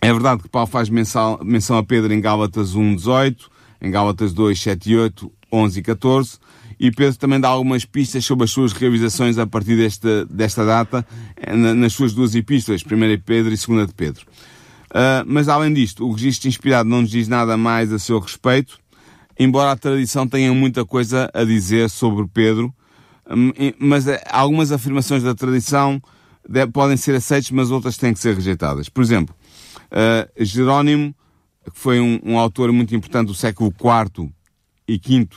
[0.05, 4.35] É verdade que Paulo faz menção, menção a Pedro em Gálatas 1, 18, em Gálatas
[4.35, 6.39] 2, 7 e 8, 11 e 14,
[6.79, 11.07] e Pedro também dá algumas pistas sobre as suas realizações a partir desta, desta data,
[11.39, 14.27] eh, na- nas suas duas epístolas, 1 Pedro e 2 de Pedro.
[14.91, 18.79] Uh, mas além disto, o registro inspirado não nos diz nada mais a seu respeito,
[19.39, 22.73] embora a tradição tenha muita coisa a dizer sobre Pedro,
[23.31, 25.99] hum, mas eh, algumas afirmações da tradição
[26.47, 28.89] de- podem ser aceitas, mas outras têm que ser rejeitadas.
[28.91, 29.35] Por exemplo,
[29.95, 31.15] uh, Jerónimo,
[31.73, 34.31] que foi um, um autor muito importante do século IV
[34.87, 35.29] e V,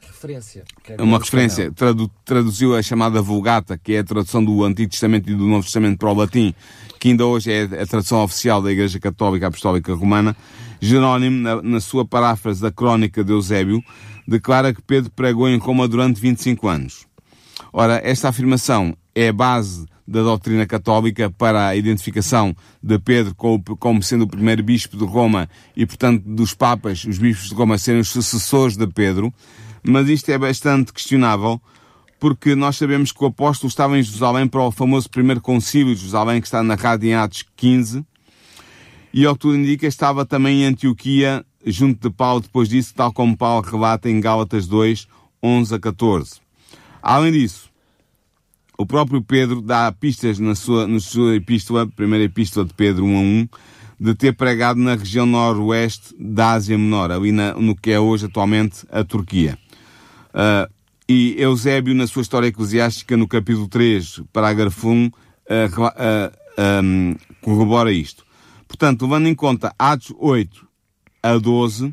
[0.00, 0.64] Referência.
[0.88, 5.30] é uma referência, tradu- traduziu a chamada Vulgata, que é a tradução do Antigo Testamento
[5.30, 6.52] e do Novo Testamento para o latim,
[6.98, 10.36] que ainda hoje é a tradução oficial da Igreja Católica Apostólica Romana.
[10.80, 13.80] Jerónimo, na, na sua paráfrase da Crónica de Eusébio,
[14.26, 17.06] declara que Pedro pregou em Roma durante 25 anos.
[17.72, 24.02] Ora, esta afirmação é a base da doutrina católica para a identificação de Pedro como,
[24.02, 28.00] sendo o primeiro bispo de Roma e, portanto, dos papas, os bispos de Roma, serem
[28.00, 29.32] os sucessores de Pedro.
[29.82, 31.60] Mas isto é bastante questionável
[32.18, 36.00] porque nós sabemos que o apóstolo estava em Jerusalém para o famoso primeiro concílio de
[36.00, 38.04] Jerusalém, que está narrado em Atos 15,
[39.12, 43.12] e ao que tudo indica estava também em Antioquia, junto de Paulo depois disso, tal
[43.12, 45.06] como Paulo relata em Gálatas 2,
[45.42, 46.40] 11 a 14.
[47.00, 47.67] Além disso,
[48.78, 53.16] o próprio Pedro dá pistas na sua, na sua epístola, primeira epístola de Pedro 1
[53.16, 53.48] a 1,
[54.00, 58.26] de ter pregado na região noroeste da Ásia Menor, ali na- no que é hoje
[58.26, 59.58] atualmente a Turquia.
[60.32, 60.68] Ah,
[61.08, 65.10] e Eusébio, na sua história eclesiástica, no capítulo 3, parágrafo 1,
[65.50, 66.32] ah, rela- ah,
[66.78, 68.24] ahm, corrobora isto.
[68.68, 70.68] Portanto, levando em conta Atos 8
[71.20, 71.92] a 12,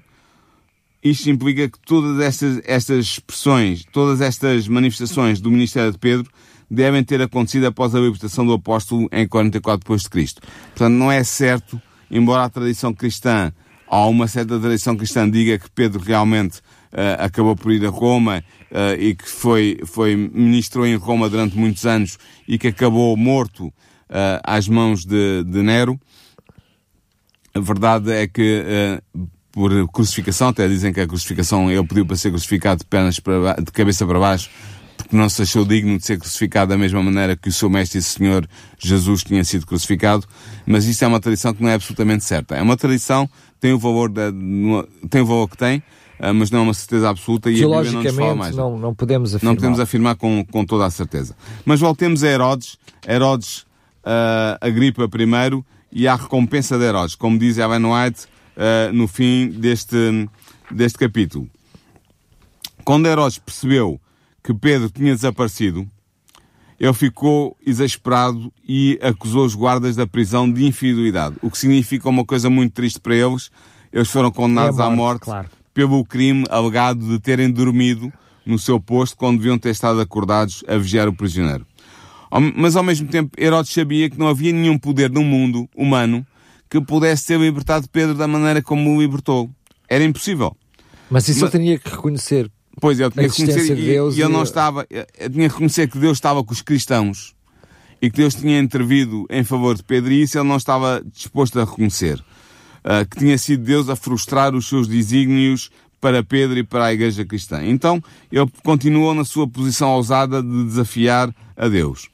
[1.03, 6.29] isto implica que todas estas, estas expressões, todas estas manifestações do ministério de Pedro
[6.75, 10.41] devem ter acontecido após a libertação do apóstolo em 44 depois de Cristo.
[10.41, 13.51] Portanto, não é certo, embora a tradição cristã,
[13.87, 16.61] há uma certa tradição cristã diga que Pedro realmente
[16.91, 21.57] eh, acabou por ir a Roma eh, e que foi, foi ministrou em Roma durante
[21.57, 23.73] muitos anos e que acabou morto
[24.09, 25.99] eh, às mãos de, de Nero.
[27.53, 29.01] A verdade é que
[29.55, 33.53] por crucificação, até dizem que a crucificação ele pediu para ser crucificado de pernas para
[33.53, 34.49] de cabeça para baixo
[34.97, 37.99] porque não se achou digno de ser crucificado da mesma maneira que o seu mestre
[37.99, 38.47] e senhor
[38.79, 40.25] Jesus tinha sido crucificado,
[40.65, 42.55] mas isto é uma tradição que não é absolutamente certa.
[42.55, 43.29] É uma tradição,
[43.59, 44.31] tem o valor, da,
[45.09, 45.83] tem o valor que tem,
[46.19, 48.55] ah, mas não é uma certeza absoluta e a Bíblia não nos fala mais.
[48.55, 49.51] Não, não podemos afirmar.
[49.51, 51.35] Não podemos afirmar com, com toda a certeza.
[51.65, 52.77] Mas voltemos a Herodes,
[53.07, 53.65] Herodes
[54.05, 59.49] uh, Agripa I e à recompensa de Herodes, como diz Ellen White uh, no fim
[59.49, 60.29] deste,
[60.71, 61.49] deste capítulo.
[62.83, 63.99] Quando Herodes percebeu
[64.45, 65.89] que Pedro tinha desaparecido,
[66.79, 72.23] ele ficou exasperado e acusou os guardas da prisão de infidelidade, o que significa uma
[72.23, 73.49] coisa muito triste para eles.
[73.91, 75.49] Eles foram condenados é morte, à morte claro.
[75.73, 78.13] pelo crime alegado de terem dormido
[78.45, 81.65] no seu posto quando deviam ter estado acordados a vigiar o prisioneiro.
[82.55, 86.27] Mas ao mesmo tempo, Herodes sabia que não havia nenhum poder no mundo humano
[86.69, 89.49] que pudesse ter libertado Pedro da maneira como o libertou.
[89.89, 90.55] Era impossível.
[91.09, 91.53] Mas isso Mas...
[91.53, 92.51] eu tinha que reconhecer.
[92.79, 95.87] Pois, eu tinha que reconhecer, de Deus e, e eu não estava, tinha que reconhecer
[95.87, 97.35] que Deus estava com os cristãos
[98.01, 101.59] e que Deus tinha intervido em favor de Pedro e isso ele não estava disposto
[101.59, 102.23] a reconhecer.
[102.83, 106.93] Uh, que tinha sido Deus a frustrar os seus desígnios para Pedro e para a
[106.93, 107.65] igreja cristã.
[107.65, 107.99] Então,
[108.31, 112.09] ele continuou na sua posição ousada de desafiar a Deus.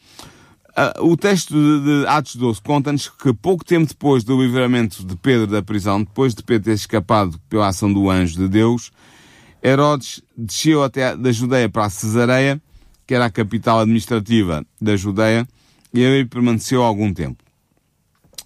[0.70, 5.18] Uh, o texto de, de Atos 12 conta-nos que pouco tempo depois do livramento de
[5.18, 8.94] Pedro da prisão, depois de Pedro ter escapado pela ação do anjo de Deus,
[9.64, 12.62] Herodes desceu até da Judeia para a Cesareia,
[13.06, 15.48] que era a capital administrativa da Judeia,
[15.94, 17.44] e ali permaneceu algum tempo.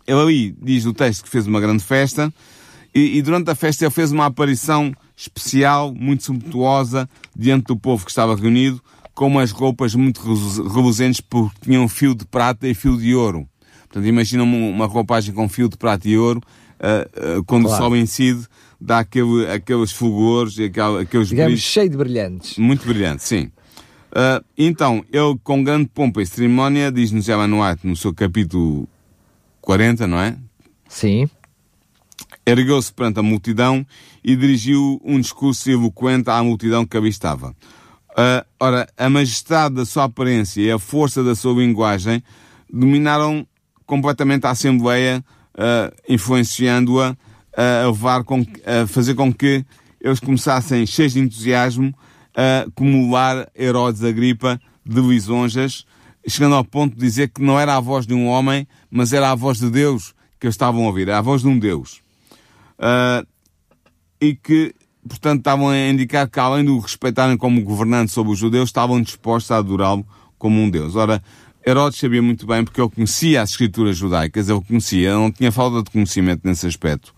[0.07, 2.33] Ele ali diz no texto que fez uma grande festa,
[2.93, 8.05] e, e durante a festa ele fez uma aparição especial, muito sumptuosa, diante do povo
[8.05, 8.81] que estava reunido,
[9.13, 10.21] com umas roupas muito
[10.67, 13.47] reluzentes porque tinham fio de prata e fio de ouro.
[13.87, 16.41] Portanto, imagina uma roupagem com fio de prata e ouro,
[16.79, 17.83] uh, uh, quando claro.
[17.83, 18.45] o sol incide,
[18.79, 21.61] dá aquele, aqueles fulgores, aquele, aqueles Digamos, brilhos.
[21.61, 22.57] cheio de brilhantes.
[22.57, 23.51] Muito brilhante, sim.
[24.11, 28.87] Uh, então, ele, com grande pompa e cerimónia, diz-nos Ellen White no seu capítulo
[29.61, 30.37] 40, não é?
[30.87, 31.27] Sim.
[32.45, 33.85] Ergueu-se perante a multidão
[34.23, 37.49] e dirigiu um discurso eloquente à multidão que ali estava.
[38.11, 42.23] Uh, ora, a majestade da sua aparência e a força da sua linguagem
[42.71, 43.45] dominaram
[43.85, 45.23] completamente a Assembleia,
[45.55, 47.17] uh, influenciando-a
[47.55, 49.65] a, levar com, a fazer com que
[49.99, 51.93] eles começassem, cheios de entusiasmo,
[52.35, 55.85] a acumular Herodes Agripa de lisonjas,
[56.27, 59.31] chegando ao ponto de dizer que não era a voz de um homem, mas era
[59.31, 62.01] a voz de Deus que eles estavam a ouvir, era a voz de um Deus.
[62.77, 63.25] Uh,
[64.19, 64.75] e que
[65.07, 69.01] portanto, estavam a indicar que, além de o respeitarem como governante sobre os judeus, estavam
[69.01, 70.05] dispostos a adorá-lo
[70.37, 70.95] como um Deus.
[70.95, 71.23] Ora,
[71.65, 75.51] Herodes sabia muito bem, porque ele conhecia as escrituras judaicas, ele conhecia, ele não tinha
[75.51, 77.14] falta de conhecimento nesse aspecto.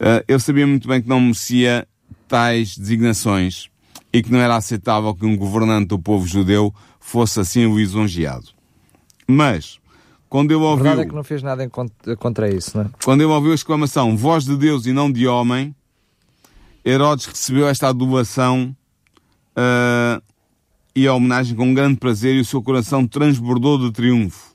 [0.00, 1.86] Uh, ele sabia muito bem que não merecia
[2.28, 3.68] tais designações
[4.12, 8.48] e que não era aceitável que um governante do povo judeu fosse assim lisonjeado.
[9.26, 9.78] Mas,
[10.28, 10.86] quando ele ouviu...
[10.86, 11.68] A verdade é que não fez nada
[12.18, 12.90] contra isso, não é?
[13.04, 15.74] Quando ele ouviu a exclamação, voz de Deus e não de homem,
[16.84, 18.74] Herodes recebeu esta adulação
[19.56, 20.22] uh,
[20.94, 24.54] e a homenagem com grande prazer e o seu coração transbordou de triunfo.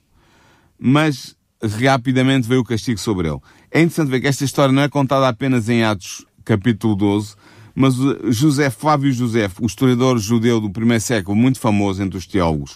[0.79, 3.39] Mas rapidamente veio o castigo sobre ele.
[3.71, 7.35] É interessante ver que esta história não é contada apenas em Atos capítulo 12,
[7.73, 7.95] mas
[8.29, 12.73] José Flávio José, o historiador judeu do primeiro século, muito famoso entre os teólogos,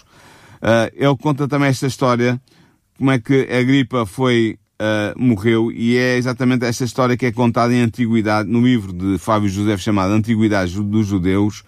[0.62, 2.40] uh, ele conta também esta história,
[2.96, 7.32] como é que a gripa foi uh, morreu e é exatamente esta história que é
[7.32, 11.62] contada em Antiguidade, no livro de Fábio José chamado Antiguidade dos Judeus,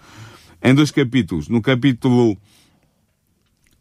[0.61, 1.47] em dois capítulos.
[1.47, 2.37] No capítulo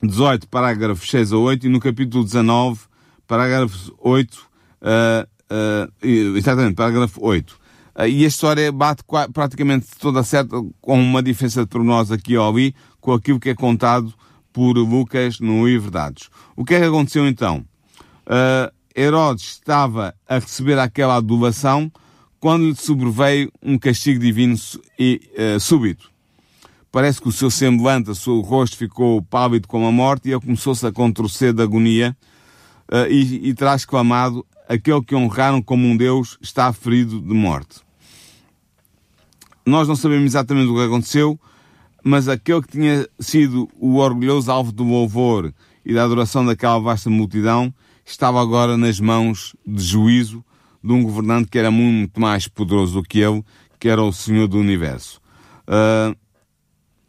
[0.02, 2.89] 18, parágrafos 6 a 8 e no capítulo 19,
[3.30, 4.42] parágrafo 8, uh,
[5.22, 7.50] uh, exatamente, parágrafo 8.
[7.94, 12.48] Uh, e a história bate praticamente toda certa, com uma diferença de pormenores aqui ou
[12.48, 14.12] ali, com aquilo que é contado
[14.52, 16.28] por Lucas no livro Dados.
[16.56, 17.64] O que é que aconteceu então?
[18.26, 21.90] Uh, Herodes estava a receber aquela adulação
[22.40, 24.56] quando lhe sobreveio um castigo divino
[24.98, 25.20] e
[25.56, 26.10] uh, súbito.
[26.90, 30.40] Parece que o seu semblante, o seu rosto ficou pálido como a morte e ele
[30.40, 32.16] começou-se a contorcer de agonia
[32.90, 37.80] uh, e, e terá exclamado aquele que honraram como um Deus está ferido de morte.
[39.64, 41.38] Nós não sabemos exatamente o que aconteceu,
[42.02, 45.52] mas aquele que tinha sido o orgulhoso alvo do louvor
[45.84, 47.72] e da adoração daquela vasta multidão
[48.04, 50.44] estava agora nas mãos de juízo
[50.82, 53.44] de um governante que era muito mais poderoso do que ele,
[53.78, 55.20] que era o Senhor do Universo.
[55.68, 56.16] Uh,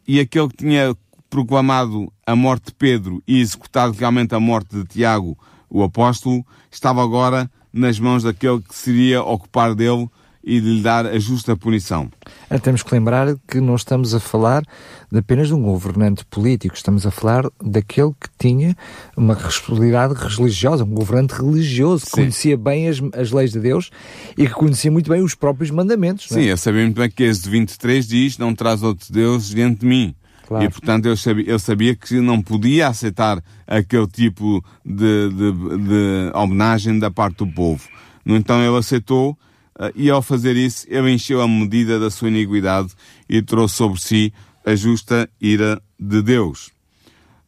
[0.06, 0.96] e aquele que tinha
[1.30, 5.38] proclamado a morte de Pedro e executado realmente a morte de Tiago,
[5.72, 10.08] o apóstolo, estava agora nas mãos daquele que seria ocupar dele
[10.44, 12.10] e de lhe dar a justa punição.
[12.50, 14.62] Ah, temos que lembrar que não estamos a falar
[15.10, 18.76] de apenas de um governante político, estamos a falar daquele que tinha
[19.16, 22.16] uma responsabilidade religiosa, um governante religioso, que Sim.
[22.16, 23.90] conhecia bem as, as leis de Deus
[24.36, 26.30] e que conhecia muito bem os próprios mandamentos.
[26.32, 26.34] é?
[26.34, 29.86] Sim, eu sabia muito bem que esse 23 diz: Não traz outros deuses diante de
[29.86, 30.14] mim.
[30.52, 30.66] Claro.
[30.66, 36.30] E portanto eu sabia, eu sabia que não podia aceitar aquele tipo de, de, de
[36.34, 37.88] homenagem da parte do povo.
[38.22, 39.38] No então ele aceitou
[39.78, 42.92] eh, e ao fazer isso ele encheu a medida da sua iniquidade
[43.26, 44.32] e trouxe sobre si
[44.66, 46.70] a justa ira de Deus.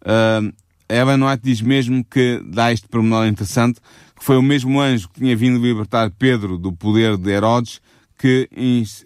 [0.00, 0.50] Uh,
[0.88, 3.80] Ellen White diz mesmo que dá este pormenor interessante,
[4.18, 7.82] que foi o mesmo anjo que tinha vindo libertar Pedro do poder de Herodes
[8.18, 8.48] que,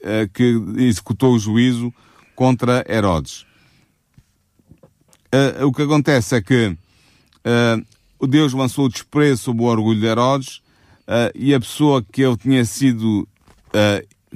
[0.03, 1.93] eh, que executou o juízo
[2.37, 3.48] contra Herodes.
[5.31, 6.77] Eh, o que acontece é que
[7.45, 7.83] eh,
[8.19, 10.63] o Deus lançou o desprezo sobre o orgulho de Herodes
[11.07, 13.29] eh, e a pessoa que ele tinha sido,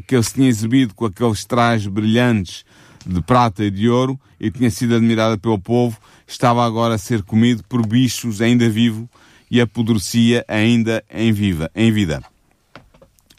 [0.07, 2.65] que ele se tinha exibido com aqueles trajes brilhantes
[3.07, 7.23] de prata e de ouro e tinha sido admirada pelo povo, estava agora a ser
[7.23, 9.09] comido por bichos ainda vivo
[9.51, 12.23] e apodrecia ainda em, viva, em vida.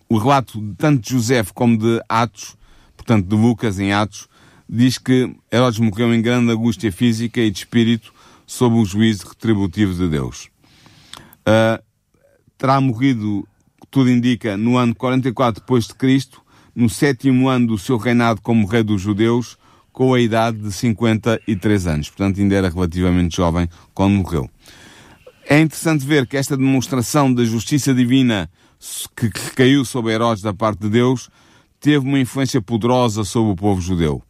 [0.09, 2.55] O relato tanto de José como de Atos,
[2.95, 4.27] portanto de Lucas em Atos,
[4.75, 8.11] diz que Herodes morreu em grande angústia física e de espírito
[8.47, 10.49] sob o juízo retributivo de Deus.
[11.45, 11.79] Ah,
[12.57, 13.47] terá morrido,
[13.91, 16.41] tudo indica, no ano 44 depois de Cristo,
[16.75, 19.59] no sétimo ano do seu reinado como rei dos judeus,
[19.91, 22.09] com a idade de 53 anos.
[22.09, 24.49] Portanto, ainda era relativamente jovem quando morreu.
[25.47, 28.49] É interessante ver que esta demonstração da justiça divina
[29.15, 31.29] que que recaiu sobre Herodes da parte de Deus
[31.79, 34.23] teve uma influência poderosa sobre o povo judeu.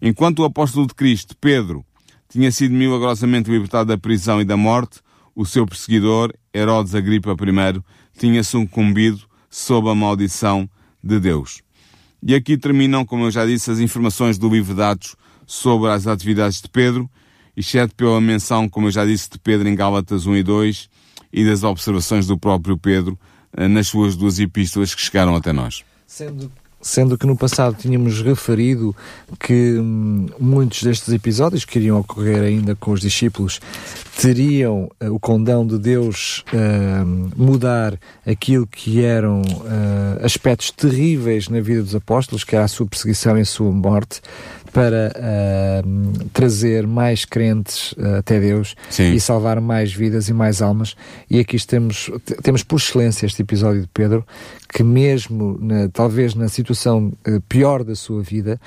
[0.00, 1.84] Enquanto o apóstolo de Cristo, Pedro,
[2.28, 5.00] tinha sido milagrosamente libertado da prisão e da morte,
[5.34, 7.82] o seu perseguidor, Herodes Agripa I,
[8.18, 10.68] tinha sucumbido sob a maldição
[11.02, 11.62] de Deus.
[12.22, 16.06] E aqui terminam, como eu já disse, as informações do livro de Atos sobre as
[16.06, 17.10] atividades de Pedro,
[17.56, 20.88] exceto pela menção, como eu já disse, de Pedro em Gálatas 1 e 2
[21.32, 23.18] e das observações do próprio Pedro
[23.56, 25.84] eh, nas suas duas epístolas que chegaram até nós.
[26.06, 28.94] Sendo, sendo que no passado tínhamos referido
[29.38, 33.60] que hum, muitos destes episódios que iriam ocorrer ainda com os discípulos
[34.20, 37.04] teriam eh, o condão de Deus eh,
[37.36, 42.86] mudar aquilo que eram eh, aspectos terríveis na vida dos apóstolos, que era a sua
[42.86, 44.20] perseguição e a sua morte,
[44.72, 45.82] para eh,
[46.32, 49.12] trazer mais crentes eh, até Deus Sim.
[49.12, 50.94] e salvar mais vidas e mais almas.
[51.28, 52.10] E aqui temos,
[52.42, 54.24] temos por excelência este episódio de Pedro,
[54.72, 58.60] que mesmo, na- talvez na situação eh, pior da sua vida,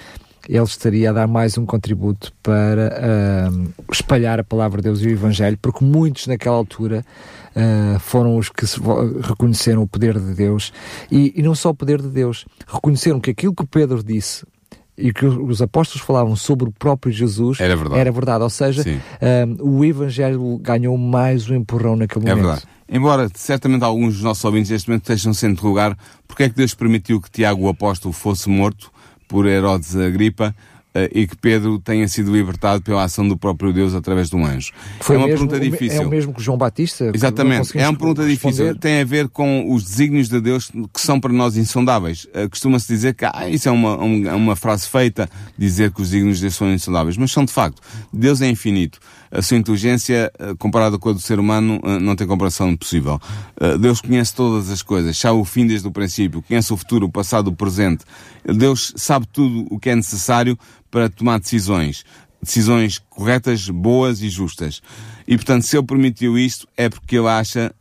[0.49, 3.49] ele estaria a dar mais um contributo para
[3.89, 7.05] espalhar a palavra de Deus e o Evangelho, porque muitos naquela altura
[7.55, 8.65] ah, foram os que
[9.21, 10.73] reconheceram o poder de Deus
[11.09, 14.45] e, e não só o poder de Deus, reconheceram que aquilo que Pedro disse
[14.97, 17.99] e que os apóstolos falavam sobre o próprio Jesus Era verdade.
[17.99, 18.43] era verdade.
[18.43, 18.83] Ou seja,
[19.21, 22.45] ah, o Evangelho ganhou mais um empurrão naquele É momento.
[22.45, 22.67] verdade.
[22.87, 26.73] Embora certamente alguns dos nossos ouvintes neste momento estejam-se a interrogar porque é que Deus
[26.75, 28.91] permitiu que Tiago o apóstolo fosse morto
[29.27, 30.53] por Herodes Agripa
[31.13, 34.71] e que Pedro tenha sido libertado pela ação do próprio Deus através de um anjo.
[35.01, 36.01] Foi é uma mesmo, pergunta difícil.
[36.01, 37.11] É o mesmo que João Batista?
[37.13, 37.77] Exatamente.
[37.77, 38.75] É uma pergunta difícil.
[38.77, 42.27] Tem a ver com os desígnios de Deus que são para nós insondáveis.
[42.33, 46.01] Eh, Costuma-se dizer que ah, isso é uma, um- é uma frase feita, dizer que
[46.01, 47.17] os desígnios de Deus são insondáveis.
[47.17, 47.81] Mas são de facto.
[48.11, 48.99] Deus é infinito.
[49.35, 53.19] A sua inteligência, eh, comparada com a do ser humano, eh, não tem comparação possível.
[53.59, 57.07] Eh, Deus conhece todas as coisas, sabe o fim desde o princípio, conhece o futuro,
[57.07, 58.05] o passado, o presente.
[58.45, 60.57] Deus sabe tudo o que é necessário
[60.91, 62.03] para tomar decisões
[62.43, 64.81] decisões corretas, boas e justas.
[65.25, 67.73] E portanto, se ele permitiu isto, é porque ele acha,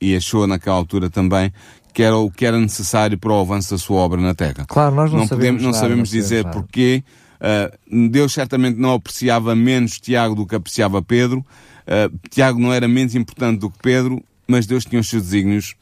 [0.00, 1.52] e achou naquela altura também,
[1.94, 4.66] que era o que era necessário para o avanço da sua obra na Terra.
[4.66, 6.60] Claro, nós não, não podemos, sabemos não nada, sabemos não dizer sabemos nada.
[6.60, 7.04] porquê.
[7.40, 7.70] Ah,
[8.10, 11.44] Deus certamente não apreciava menos Tiago do que apreciava Pedro.
[11.86, 15.74] Ah, Tiago não era menos importante do que Pedro, mas Deus tinha os seus desígnios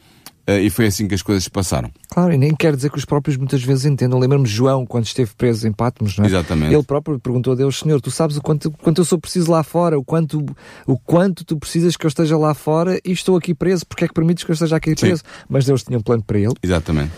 [0.47, 1.91] ah, e foi assim que as coisas se passaram.
[2.09, 4.19] Claro, e nem quer dizer que os próprios muitas vezes entendam.
[4.19, 6.29] Lembro-me de João, quando esteve preso em Patmos, não é?
[6.29, 6.73] Exatamente.
[6.73, 9.65] Ele próprio perguntou a Deus, Senhor, tu sabes o quanto, quanto eu sou preciso lá
[9.65, 10.45] fora, o quanto,
[10.87, 14.09] o quanto tu precisas que eu esteja lá fora e estou aqui preso, porque é
[14.09, 15.23] que permites que eu esteja aqui preso?
[15.49, 16.55] Mas Deus tinha um plano para ele.
[16.63, 17.11] Exatamente.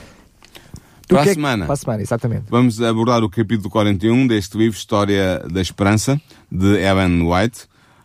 [1.08, 1.64] Para a que é que- semana.
[1.64, 2.44] Para a semana, exatamente.
[2.48, 7.60] Vamos abordar o capítulo 41 deste livro, História da Esperança, de Ellen White.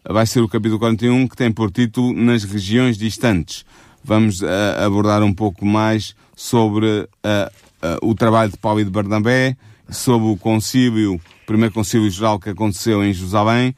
[0.10, 3.66] Vai ser o capítulo 41 que tem por título Nas Regiões Distantes.
[4.04, 7.52] Vamos ah, abordar um pouco mais sobre ah,
[7.82, 9.56] ah, o trabalho de Paulo e de Barnabé,
[9.90, 13.76] sobre o concílio, o primeiro concílio geral que aconteceu em Jerusalém.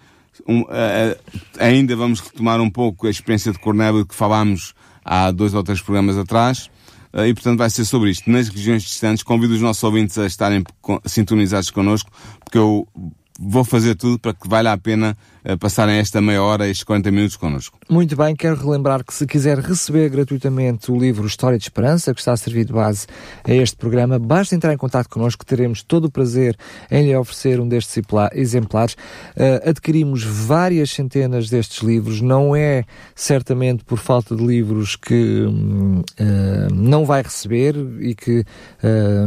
[0.48, 0.66] Um,
[1.60, 4.74] ainda vamos retomar um pouco a experiência de Cornélio que falámos
[5.04, 6.70] há dois ou três programas atrás.
[7.16, 8.30] E, portanto, vai ser sobre isto.
[8.30, 10.64] Nas regiões distantes, convido os nossos ouvintes a estarem
[11.06, 12.12] sintonizados connosco,
[12.44, 12.88] porque eu
[13.40, 15.18] vou fazer tudo para que valha a pena
[15.60, 17.78] passarem esta meia hora, estes 40 minutos connosco.
[17.88, 22.20] Muito bem, quero relembrar que se quiser receber gratuitamente o livro História de Esperança, que
[22.20, 23.06] está a servir de base
[23.44, 26.58] a este programa, basta entrar em contato connosco, teremos todo o prazer
[26.90, 28.96] em lhe oferecer um destes exemplares.
[29.36, 32.84] Uh, adquirimos várias centenas destes livros, não é
[33.14, 38.44] certamente por falta de livros que uh, não vai receber e que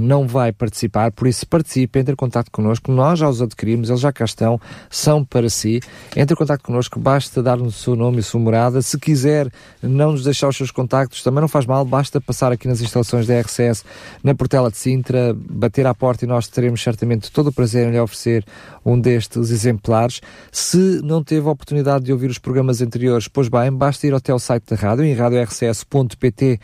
[0.01, 4.01] não vai participar, por isso participe, entre em contato connosco, nós já os adquirimos, eles
[4.01, 5.81] já cá estão, são para si.
[6.17, 8.83] Entre em contato connosco, basta dar-nos o seu nome e a sua morada.
[8.83, 9.51] Se quiser
[9.83, 13.27] não nos deixar os seus contactos, também não faz mal, basta passar aqui nas instalações
[13.27, 13.85] da RCS,
[14.23, 17.93] na Portela de Sintra, bater à porta e nós teremos certamente todo o prazer em
[17.93, 18.45] lhe oferecer
[18.85, 20.21] um destes exemplares.
[20.51, 24.33] Se não teve a oportunidade de ouvir os programas anteriores, pois bem, basta ir até
[24.33, 26.61] o site da rádio, em radiorcs.pt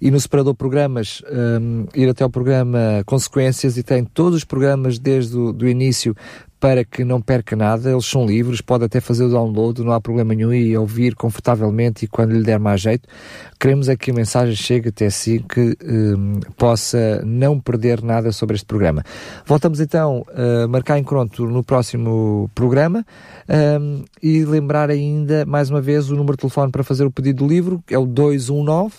[0.00, 4.98] e no separador programas um, ir até o programa Consequências e tem todos os programas
[4.98, 6.14] desde o do início
[6.66, 10.00] para que não perca nada, eles são livres, pode até fazer o download, não há
[10.00, 13.08] problema nenhum e ouvir confortavelmente e quando lhe der mais jeito.
[13.60, 18.56] Queremos é que a mensagem chegue até si, que um, possa não perder nada sobre
[18.56, 19.04] este programa.
[19.46, 23.06] Voltamos então a marcar encontro no próximo programa
[23.80, 27.44] um, e lembrar ainda, mais uma vez, o número de telefone para fazer o pedido
[27.44, 28.92] do livro, é o 219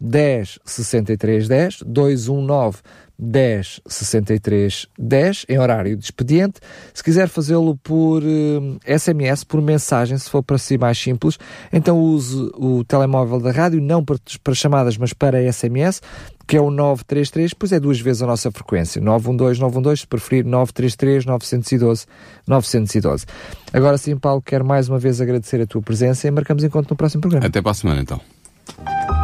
[0.00, 2.78] 10 63 10 219
[3.24, 6.60] 10 63 10 em horário de expediente.
[6.92, 11.38] Se quiser fazê-lo por uh, eh, SMS, por mensagem, se for para si mais simples,
[11.72, 16.02] então use o telemóvel da rádio, não para, para chamadas, mas para SMS,
[16.48, 19.00] que é o 933, pois é duas vezes a nossa frequência.
[19.00, 22.06] 912, 912, se preferir 933, 912,
[22.44, 23.26] 912.
[23.72, 26.96] Agora sim, Paulo, quero mais uma vez agradecer a tua presença e marcamos encontro no
[26.96, 27.46] próximo programa.
[27.46, 28.20] Até para a semana, então.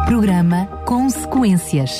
[0.05, 1.99] Programa Consequências.